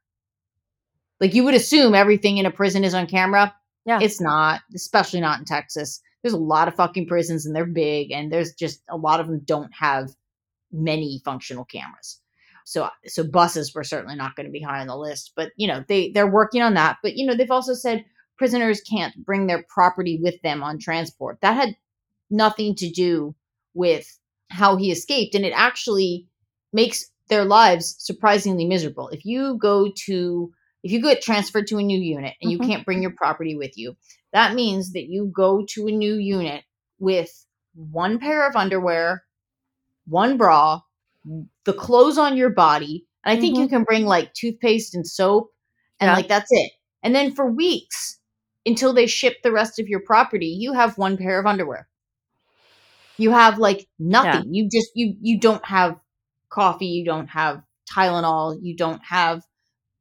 Like 1.19 1.33
you 1.33 1.43
would 1.43 1.55
assume 1.55 1.95
everything 1.95 2.37
in 2.37 2.45
a 2.45 2.51
prison 2.51 2.83
is 2.83 2.93
on 2.93 3.07
camera. 3.07 3.53
Yeah. 3.85 3.99
It's 4.01 4.21
not, 4.21 4.61
especially 4.75 5.21
not 5.21 5.39
in 5.39 5.45
Texas. 5.45 6.01
There's 6.21 6.33
a 6.33 6.37
lot 6.37 6.67
of 6.67 6.75
fucking 6.75 7.07
prisons 7.07 7.45
and 7.45 7.55
they're 7.55 7.65
big 7.65 8.11
and 8.11 8.31
there's 8.31 8.53
just 8.53 8.81
a 8.89 8.97
lot 8.97 9.19
of 9.19 9.27
them 9.27 9.41
don't 9.45 9.71
have 9.73 10.09
many 10.71 11.21
functional 11.25 11.65
cameras. 11.65 12.21
So 12.65 12.89
so 13.05 13.23
buses 13.23 13.73
were 13.73 13.83
certainly 13.83 14.15
not 14.15 14.35
going 14.35 14.45
to 14.45 14.51
be 14.51 14.61
high 14.61 14.81
on 14.81 14.87
the 14.87 14.97
list, 14.97 15.33
but 15.35 15.51
you 15.57 15.67
know, 15.67 15.83
they 15.87 16.11
they're 16.11 16.29
working 16.31 16.61
on 16.61 16.73
that. 16.75 16.97
But 17.01 17.15
you 17.15 17.25
know, 17.25 17.35
they've 17.35 17.51
also 17.51 17.73
said 17.73 18.05
prisoners 18.37 18.81
can't 18.81 19.15
bring 19.25 19.47
their 19.47 19.63
property 19.69 20.19
with 20.21 20.41
them 20.41 20.63
on 20.63 20.79
transport. 20.79 21.39
That 21.41 21.55
had 21.55 21.75
nothing 22.29 22.75
to 22.75 22.89
do 22.89 23.35
with 23.73 24.19
how 24.49 24.75
he 24.75 24.91
escaped 24.91 25.35
and 25.35 25.45
it 25.45 25.53
actually 25.55 26.27
makes 26.73 27.09
their 27.29 27.45
lives 27.45 27.95
surprisingly 27.99 28.65
miserable. 28.65 29.09
If 29.09 29.25
you 29.25 29.57
go 29.57 29.91
to 30.05 30.51
if 30.83 30.91
you 30.91 31.01
get 31.01 31.21
transferred 31.21 31.67
to 31.67 31.77
a 31.79 31.83
new 31.83 31.99
unit 31.99 32.35
and 32.41 32.51
you 32.51 32.59
Mhm. 32.59 32.65
can't 32.65 32.85
bring 32.85 33.01
your 33.01 33.11
property 33.11 33.55
with 33.57 33.77
you, 33.77 33.95
that 34.31 34.53
means 34.55 34.93
that 34.93 35.07
you 35.09 35.31
go 35.35 35.65
to 35.73 35.87
a 35.87 35.91
new 35.91 36.15
unit 36.15 36.63
with 36.99 37.45
one 37.75 38.19
pair 38.19 38.47
of 38.47 38.55
underwear, 38.55 39.23
one 40.07 40.37
bra, 40.37 40.81
the 41.65 41.73
clothes 41.73 42.17
on 42.17 42.37
your 42.37 42.49
body. 42.49 43.05
And 43.23 43.37
I 43.37 43.39
think 43.39 43.57
you 43.57 43.67
Mhm. 43.67 43.69
can 43.69 43.83
bring 43.83 44.05
like 44.05 44.33
toothpaste 44.33 44.95
and 44.95 45.07
soap, 45.07 45.51
and 45.99 46.09
Yeah. 46.09 46.13
like 46.13 46.27
that's 46.27 46.49
it. 46.51 46.71
And 47.03 47.15
then 47.15 47.33
for 47.35 47.51
weeks 47.51 48.19
until 48.65 48.93
they 48.93 49.07
ship 49.07 49.37
the 49.43 49.51
rest 49.51 49.79
of 49.79 49.87
your 49.87 50.01
property, 50.01 50.47
you 50.47 50.73
have 50.73 50.97
one 50.97 51.17
pair 51.17 51.39
of 51.39 51.45
underwear. 51.45 51.87
You 53.17 53.31
have 53.31 53.57
like 53.59 53.87
nothing. 53.99 54.53
You 54.53 54.69
just 54.69 54.91
you 54.95 55.15
you 55.21 55.39
don't 55.39 55.65
have 55.65 55.99
coffee, 56.49 56.87
you 56.87 57.05
don't 57.05 57.27
have 57.27 57.63
Tylenol, 57.91 58.57
you 58.61 58.75
don't 58.75 59.01
have 59.03 59.43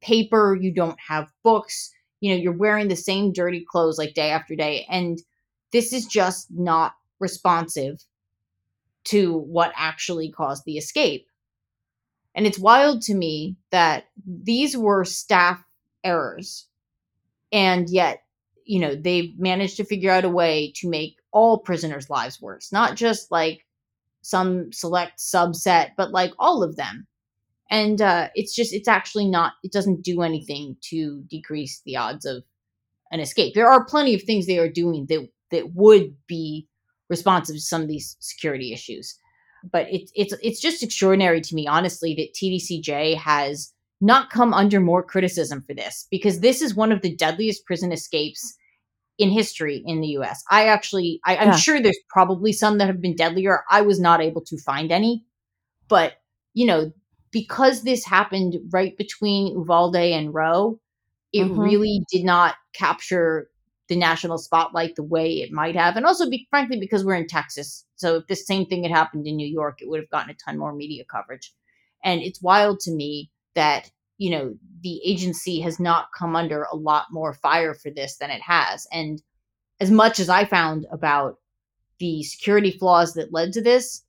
paper, 0.01 0.57
you 0.59 0.73
don't 0.73 0.99
have 0.99 1.31
books. 1.43 1.91
You 2.21 2.31
know, 2.35 2.41
you're 2.41 2.53
wearing 2.57 2.87
the 2.89 2.95
same 2.95 3.33
dirty 3.33 3.65
clothes 3.69 3.97
like 3.97 4.13
day 4.15 4.31
after 4.31 4.55
day 4.55 4.85
and 4.89 5.19
this 5.73 5.93
is 5.93 6.05
just 6.07 6.47
not 6.51 6.93
responsive 7.19 7.97
to 9.07 9.37
what 9.37 9.71
actually 9.75 10.31
caused 10.31 10.63
the 10.65 10.77
escape. 10.77 11.27
And 12.35 12.45
it's 12.45 12.59
wild 12.59 13.01
to 13.03 13.15
me 13.15 13.57
that 13.71 14.05
these 14.25 14.77
were 14.77 15.05
staff 15.05 15.63
errors. 16.03 16.67
And 17.51 17.89
yet, 17.89 18.23
you 18.63 18.79
know, 18.79 18.95
they've 18.95 19.37
managed 19.39 19.77
to 19.77 19.85
figure 19.85 20.11
out 20.11 20.25
a 20.25 20.29
way 20.29 20.73
to 20.77 20.89
make 20.89 21.17
all 21.31 21.59
prisoners' 21.59 22.09
lives 22.09 22.41
worse, 22.41 22.71
not 22.71 22.95
just 22.95 23.31
like 23.31 23.65
some 24.21 24.71
select 24.73 25.19
subset, 25.19 25.91
but 25.97 26.11
like 26.11 26.33
all 26.37 26.63
of 26.63 26.75
them. 26.75 27.07
And 27.69 28.01
uh, 28.01 28.29
it's 28.35 28.53
just, 28.53 28.73
it's 28.73 28.87
actually 28.87 29.27
not, 29.27 29.53
it 29.63 29.71
doesn't 29.71 30.03
do 30.03 30.21
anything 30.21 30.77
to 30.89 31.23
decrease 31.29 31.81
the 31.85 31.97
odds 31.97 32.25
of 32.25 32.43
an 33.11 33.19
escape. 33.19 33.53
There 33.53 33.69
are 33.69 33.85
plenty 33.85 34.13
of 34.13 34.23
things 34.23 34.45
they 34.45 34.59
are 34.59 34.69
doing 34.69 35.05
that, 35.07 35.27
that 35.51 35.73
would 35.73 36.15
be 36.27 36.66
responsive 37.09 37.55
to 37.55 37.61
some 37.61 37.81
of 37.81 37.87
these 37.87 38.15
security 38.19 38.73
issues. 38.73 39.17
But 39.71 39.87
it's 39.91 40.11
it's 40.15 40.33
it's 40.41 40.59
just 40.61 40.83
extraordinary 40.83 41.41
to 41.41 41.55
me, 41.55 41.67
honestly, 41.67 42.13
that 42.15 42.33
TDCJ 42.35 43.15
has 43.17 43.73
not 43.99 44.29
come 44.29 44.53
under 44.53 44.79
more 44.79 45.01
criticism 45.03 45.63
for 45.67 45.73
this 45.73 46.07
because 46.11 46.39
this 46.41 46.61
is 46.61 46.75
one 46.75 46.91
of 46.91 47.01
the 47.01 47.15
deadliest 47.15 47.65
prison 47.65 47.91
escapes 47.91 48.55
in 49.17 49.31
history 49.31 49.81
in 49.85 49.99
the 50.01 50.09
US. 50.09 50.43
I 50.51 50.67
actually 50.67 51.19
I, 51.25 51.37
I'm 51.37 51.47
Yeah. 51.47 51.55
sure 51.55 51.81
there's 51.81 51.97
probably 52.09 52.53
some 52.53 52.77
that 52.77 52.87
have 52.87 53.01
been 53.01 53.15
deadlier. 53.15 53.63
I 53.69 53.81
was 53.81 53.99
not 53.99 54.21
able 54.21 54.41
to 54.45 54.57
find 54.59 54.91
any. 54.91 55.25
But, 55.89 56.13
you 56.53 56.65
know, 56.65 56.91
because 57.31 57.83
this 57.83 58.05
happened 58.05 58.55
right 58.71 58.97
between 58.97 59.53
Uvalde 59.53 59.95
and 59.95 60.33
Roe, 60.33 60.79
it 61.33 61.45
Mhm. 61.45 61.57
really 61.57 62.03
did 62.11 62.23
not 62.25 62.55
capture 62.73 63.49
the 63.89 63.95
national 63.95 64.37
spotlight 64.37 64.95
the 64.95 65.03
way 65.03 65.41
it 65.41 65.51
might 65.51 65.75
have. 65.75 65.95
And 65.95 66.05
also, 66.05 66.29
be, 66.29 66.47
frankly, 66.49 66.79
because 66.79 67.05
we're 67.05 67.15
in 67.15 67.27
Texas. 67.27 67.85
So 67.95 68.17
if 68.17 68.27
the 68.27 68.35
same 68.35 68.65
thing 68.65 68.83
had 68.83 68.91
happened 68.91 69.27
in 69.27 69.35
New 69.35 69.47
York, 69.47 69.81
it 69.81 69.89
would 69.89 69.99
have 69.99 70.09
gotten 70.09 70.29
a 70.29 70.35
ton 70.35 70.57
more 70.57 70.73
media 70.73 71.03
coverage. 71.09 71.53
And 72.03 72.21
it's 72.21 72.41
wild 72.41 72.79
to 72.81 72.91
me 72.91 73.31
that, 73.55 73.89
you 74.17 74.29
know, 74.31 74.55
the 74.81 75.01
agency 75.05 75.61
has 75.61 75.79
not 75.79 76.07
come 76.17 76.35
under 76.35 76.63
a 76.63 76.75
lot 76.75 77.05
more 77.11 77.33
fire 77.33 77.73
for 77.73 77.89
this 77.89 78.17
than 78.17 78.29
it 78.29 78.41
has. 78.41 78.87
And 78.91 79.21
as 79.79 79.89
much 79.89 80.19
as 80.19 80.29
I 80.29 80.45
found 80.45 80.85
about 80.91 81.37
the 81.99 82.23
security 82.23 82.71
flaws 82.71 83.13
that 83.13 83.33
led 83.33 83.53
to 83.53 83.61
this, 83.61 84.03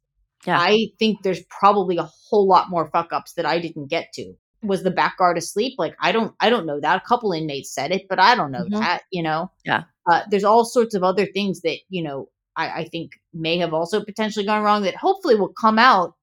Yeah. 0.47 0.59
I 0.61 0.88
think 0.99 1.23
there's 1.23 1.43
probably 1.45 1.99
a 1.99 2.09
whole 2.29 2.47
lot 2.47 2.71
more 2.71 2.91
fuck 2.91 3.12
ups 3.12 3.33
that 3.35 3.47
I 3.47 3.59
didn't 3.59 3.88
get 3.88 4.12
to. 4.14 4.35
Was 4.62 4.83
the 4.83 4.90
back 4.90 5.18
guard 5.18 5.38
asleep? 5.38 5.75
Like 5.79 5.94
I 6.01 6.11
don't 6.12 6.35
I 6.40 6.51
don't 6.51 6.66
know 6.66 6.81
that. 6.81 6.97
A 7.03 7.07
couple 7.09 7.33
inmates 7.33 7.73
said 7.73 7.92
it, 7.92 8.07
but 8.09 8.18
I 8.18 8.35
don't 8.35 8.51
know 8.53 8.64
Mhm. 8.64 8.71
that, 8.81 9.03
you 9.12 9.23
know? 9.23 9.51
Yeah. 9.64 9.85
Uh, 10.11 10.23
there's 10.31 10.44
all 10.44 10.64
sorts 10.64 10.94
of 10.94 11.03
other 11.05 11.27
things 11.27 11.61
that, 11.61 11.79
you 11.90 12.03
know, 12.03 12.29
I, 12.57 12.81
I 12.81 12.85
think 12.87 13.12
may 13.33 13.59
have 13.59 13.73
also 13.75 14.03
potentially 14.05 14.44
gone 14.44 14.62
wrong 14.64 14.83
that 14.83 14.97
hopefully 14.97 15.37
will 15.37 15.53
come 15.61 15.79
out 15.79 16.14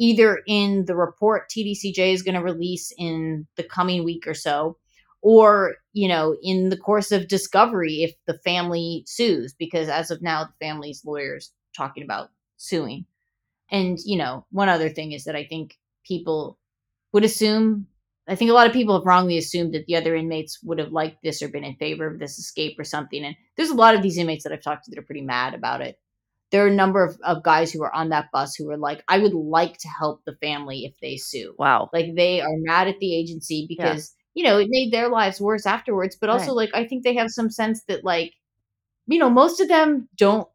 either 0.00 0.40
in 0.48 0.86
the 0.86 0.96
report 0.96 1.48
TDCJ 1.50 2.12
is 2.12 2.22
going 2.22 2.34
to 2.34 2.42
release 2.42 2.92
in 2.98 3.46
the 3.56 3.62
coming 3.62 4.02
week 4.02 4.26
or 4.26 4.34
so, 4.34 4.76
or, 5.22 5.76
you 5.92 6.08
know, 6.08 6.36
in 6.42 6.68
the 6.70 6.76
course 6.76 7.12
of 7.12 7.28
discovery 7.28 8.02
if 8.02 8.12
the 8.26 8.38
family 8.44 9.04
sues, 9.06 9.54
because 9.56 9.88
as 9.88 10.10
of 10.10 10.20
now, 10.20 10.44
the 10.44 10.52
family's 10.66 11.04
lawyers 11.04 11.52
talking 11.76 12.02
about 12.02 12.30
suing. 12.56 13.04
And, 13.70 13.98
you 14.04 14.16
know, 14.18 14.46
one 14.50 14.68
other 14.68 14.88
thing 14.88 15.12
is 15.12 15.24
that 15.24 15.36
I 15.36 15.44
think 15.44 15.78
people 16.04 16.58
would 17.14 17.24
assume, 17.24 17.86
I 18.28 18.34
think 18.34 18.50
a 18.50 18.54
lot 18.54 18.66
of 18.66 18.72
people 18.72 18.98
have 18.98 19.06
wrongly 19.06 19.38
assumed 19.38 19.72
that 19.72 19.86
the 19.86 19.96
other 19.96 20.14
inmates 20.14 20.58
would 20.62 20.78
have 20.78 20.92
liked 20.92 21.22
this 21.22 21.42
or 21.42 21.48
been 21.48 21.64
in 21.64 21.76
favor 21.76 22.06
of 22.06 22.18
this 22.18 22.38
escape 22.38 22.78
or 22.78 22.84
something. 22.84 23.24
And 23.24 23.36
there's 23.56 23.70
a 23.70 23.74
lot 23.74 23.94
of 23.94 24.02
these 24.02 24.18
inmates 24.18 24.44
that 24.44 24.52
I've 24.52 24.62
talked 24.62 24.84
to 24.84 24.90
that 24.90 24.98
are 24.98 25.06
pretty 25.06 25.22
mad 25.22 25.54
about 25.54 25.80
it. 25.80 25.98
There 26.50 26.64
are 26.64 26.68
a 26.68 26.74
number 26.74 27.02
of, 27.04 27.16
of 27.24 27.42
guys 27.42 27.72
who 27.72 27.82
are 27.82 27.94
on 27.94 28.10
that 28.10 28.30
bus 28.32 28.54
who 28.54 28.70
are 28.70 28.76
like, 28.76 29.02
I 29.08 29.18
would 29.18 29.32
like 29.34 29.78
to 29.78 29.88
help 29.88 30.22
the 30.24 30.36
family 30.42 30.84
if 30.84 30.94
they 31.00 31.16
sue. 31.16 31.54
Wow. 31.58 31.88
Like 31.92 32.14
they 32.14 32.40
are 32.40 32.48
mad 32.58 32.88
at 32.88 32.98
the 33.00 33.16
agency 33.16 33.66
because, 33.68 34.14
you 34.34 34.44
know, 34.44 34.58
it 34.58 34.68
made 34.68 34.92
their 34.92 35.08
lives 35.08 35.40
worse 35.40 35.66
afterwards. 35.66 36.16
But 36.20 36.30
also, 36.30 36.52
like, 36.52 36.70
I 36.74 36.86
think 36.86 37.04
they 37.04 37.14
have 37.14 37.30
some 37.30 37.50
sense 37.50 37.82
that, 37.88 38.04
like, 38.04 38.32
you 39.06 39.18
know, 39.18 39.30
most 39.30 39.60
of 39.60 39.68
them 39.68 40.08
don't 40.16 40.48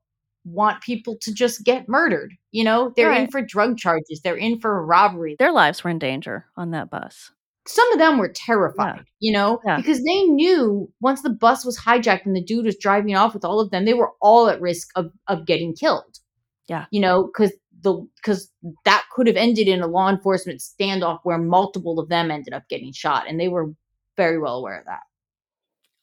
want 0.46 0.82
people 0.82 1.18
to 1.22 1.34
just 1.34 1.64
get 1.64 1.90
murdered. 1.90 2.34
You 2.52 2.64
know, 2.64 2.94
they're 2.96 3.12
in 3.12 3.30
for 3.30 3.42
drug 3.42 3.78
charges, 3.78 4.22
they're 4.24 4.36
in 4.38 4.60
for 4.60 4.86
robbery. 4.86 5.36
Their 5.40 5.52
lives 5.52 5.84
were 5.84 5.90
in 5.90 6.00
danger 6.00 6.46
on 6.56 6.72
that 6.72 6.90
bus. 6.90 7.32
Some 7.68 7.92
of 7.92 8.00
them 8.00 8.18
were 8.18 8.30
terrified, 8.30 9.06
you 9.20 9.32
know, 9.32 9.60
Yeah. 9.66 9.78
because 9.78 10.04
they 10.04 10.24
knew 10.24 10.92
once 11.02 11.22
the 11.22 11.30
bus 11.30 11.64
was 11.64 11.78
hijacked 11.78 12.26
and 12.26 12.36
the 12.36 12.44
dude 12.44 12.66
was 12.66 12.78
driving 12.78 13.16
off 13.16 13.34
with 13.36 13.46
all 13.46 13.60
of 13.60 13.70
them, 13.70 13.86
they 13.86 13.94
were 13.94 14.14
all 14.22 14.48
at 14.48 14.60
risk 14.60 14.90
of, 14.96 15.12
of 15.28 15.46
getting 15.46 15.76
killed. 15.76 16.20
Yeah. 16.68 16.86
You 16.90 17.02
know, 17.02 17.26
because 17.26 17.52
the 17.82 18.08
because 18.16 18.52
that 18.86 19.06
could 19.14 19.28
have 19.28 19.36
ended 19.38 19.68
in 19.68 19.82
a 19.82 19.88
law 19.88 20.10
enforcement 20.10 20.60
standoff 20.62 21.20
where 21.24 21.38
multiple 21.38 22.00
of 22.00 22.10
them 22.10 22.32
ended 22.32 22.54
up 22.54 22.68
getting 22.70 22.92
shot, 22.92 23.28
and 23.28 23.40
they 23.40 23.48
were 23.48 23.72
very 24.18 24.38
well 24.40 24.58
aware 24.58 24.80
of 24.80 24.86
that. 24.86 25.02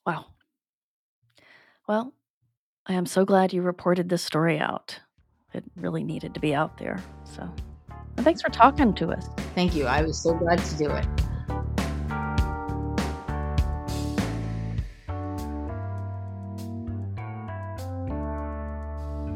Wow. 0.06 0.26
Well, 1.88 2.14
I 2.88 2.92
am 2.92 3.04
so 3.04 3.24
glad 3.24 3.52
you 3.52 3.62
reported 3.62 4.08
this 4.08 4.22
story 4.22 4.60
out. 4.60 5.00
It 5.52 5.64
really 5.74 6.04
needed 6.04 6.34
to 6.34 6.40
be 6.40 6.54
out 6.54 6.78
there. 6.78 7.02
So, 7.24 7.42
and 8.16 8.24
thanks 8.24 8.40
for 8.40 8.48
talking 8.48 8.94
to 8.94 9.10
us. 9.10 9.26
Thank 9.56 9.74
you. 9.74 9.86
I 9.86 10.02
was 10.02 10.22
so 10.22 10.34
glad 10.34 10.58
to 10.58 10.76
do 10.76 10.90
it. 10.90 11.06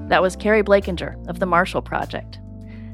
That 0.08 0.22
was 0.22 0.36
Keri 0.36 0.62
Blakinger 0.62 1.28
of 1.28 1.40
the 1.40 1.46
Marshall 1.46 1.82
Project. 1.82 2.38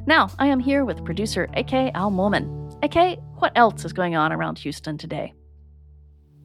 Now, 0.07 0.31
I 0.39 0.47
am 0.47 0.61
here 0.61 0.87
with 0.87 1.05
producer 1.05 1.49
AK 1.55 1.73
Al 1.95 2.11
Moman. 2.11 2.73
AK, 2.83 3.19
what 3.41 3.53
else 3.57 3.85
is 3.85 3.93
going 3.93 4.17
on 4.17 4.33
around 4.33 4.59
Houston 4.61 4.97
today? 4.97 5.35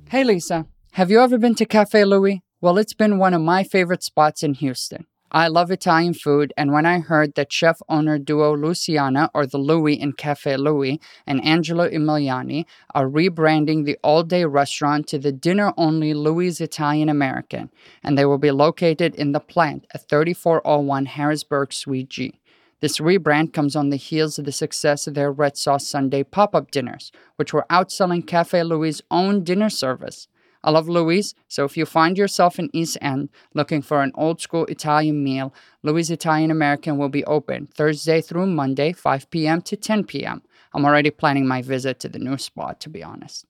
Hey 0.10 0.26
Lisa, 0.26 0.66
have 0.94 1.10
you 1.12 1.22
ever 1.22 1.38
been 1.38 1.56
to 1.56 1.66
Cafe 1.66 2.04
Louie? 2.04 2.42
Well, 2.64 2.78
it's 2.78 2.94
been 2.94 3.18
one 3.18 3.34
of 3.34 3.42
my 3.42 3.64
favorite 3.64 4.04
spots 4.04 4.44
in 4.44 4.54
Houston. 4.54 5.08
I 5.32 5.48
love 5.48 5.72
Italian 5.72 6.14
food, 6.14 6.54
and 6.56 6.72
when 6.72 6.86
I 6.86 7.00
heard 7.00 7.34
that 7.34 7.52
chef 7.52 7.80
owner 7.90 8.20
duo 8.20 8.56
Luciana, 8.56 9.32
or 9.34 9.48
the 9.48 9.58
Louie 9.58 10.00
in 10.00 10.14
Cafe 10.14 10.58
Louie, 10.58 11.00
and 11.26 11.44
Angelo 11.44 11.90
Emiliani 11.90 12.66
are 12.94 13.08
rebranding 13.08 13.86
the 13.86 13.98
all 14.04 14.22
day 14.22 14.46
restaurant 14.46 15.08
to 15.08 15.18
the 15.18 15.32
dinner 15.32 15.74
only 15.76 16.14
Louie's 16.14 16.62
Italian 16.62 17.10
American, 17.10 17.72
and 18.04 18.16
they 18.16 18.26
will 18.26 18.38
be 18.38 18.52
located 18.52 19.16
in 19.16 19.32
the 19.32 19.40
plant 19.40 19.88
at 19.96 20.08
3401 20.08 21.08
Harrisburg 21.08 21.74
Suite 21.74 22.10
G. 22.10 22.40
This 22.80 23.00
rebrand 23.00 23.54
comes 23.54 23.76
on 23.76 23.90
the 23.90 23.96
heels 23.96 24.38
of 24.38 24.46
the 24.46 24.52
success 24.52 25.08
of 25.08 25.16
their 25.16 25.32
Red 25.32 25.58
Sauce 25.58 25.88
Sunday 25.88 26.22
pop 26.22 26.54
up 26.54 26.70
dinners, 26.70 27.12
which 27.38 27.54
were 27.54 27.66
outselling 27.72 28.28
Cafe 28.28 28.62
Louie's 28.62 29.02
own 29.10 29.44
dinner 29.44 29.72
service. 29.72 30.28
I 30.64 30.72
love 30.72 30.88
Louis, 30.88 31.34
so 31.48 31.66
if 31.66 31.76
you 31.76 31.86
find 31.86 32.18
yourself 32.18 32.60
in 32.60 32.70
East 32.72 32.98
End 33.02 33.30
looking 33.54 33.82
for 33.82 34.02
an 34.02 34.12
old 34.16 34.42
school 34.42 34.66
Italian 34.66 35.24
meal, 35.24 35.54
Louie's 35.82 36.12
Italian 36.12 36.52
American 36.52 36.98
will 36.98 37.10
be 37.10 37.26
open 37.26 37.68
Thursday 37.68 38.22
through 38.22 38.46
Monday, 38.46 38.94
5 38.94 39.30
p.m. 39.32 39.62
to 39.64 39.76
10 39.76 40.04
p.m. 40.06 40.44
I'm 40.74 40.86
already 40.86 41.10
planning 41.10 41.48
my 41.48 41.62
visit 41.62 42.00
to 42.02 42.10
the 42.10 42.20
new 42.20 42.38
spot, 42.38 42.80
to 42.82 42.90
be 42.90 43.04
honest. 43.04 43.46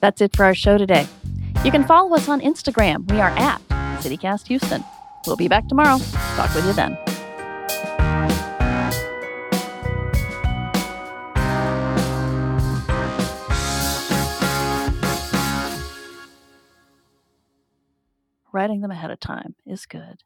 That's 0.00 0.20
it 0.20 0.34
for 0.34 0.44
our 0.44 0.54
show 0.54 0.76
today. 0.76 1.06
You 1.64 1.70
can 1.70 1.84
follow 1.84 2.14
us 2.16 2.28
on 2.28 2.40
Instagram. 2.40 3.08
We 3.08 3.20
are 3.20 3.30
at 3.30 3.60
CityCast 4.02 4.48
Houston. 4.48 4.84
We'll 5.28 5.36
be 5.36 5.46
back 5.46 5.68
tomorrow. 5.68 5.98
Talk 6.34 6.52
with 6.56 6.66
you 6.66 6.72
then. 6.72 6.98
Writing 18.52 18.80
them 18.82 18.90
ahead 18.90 19.10
of 19.10 19.20
time 19.20 19.54
is 19.66 19.86
good. 19.86 20.22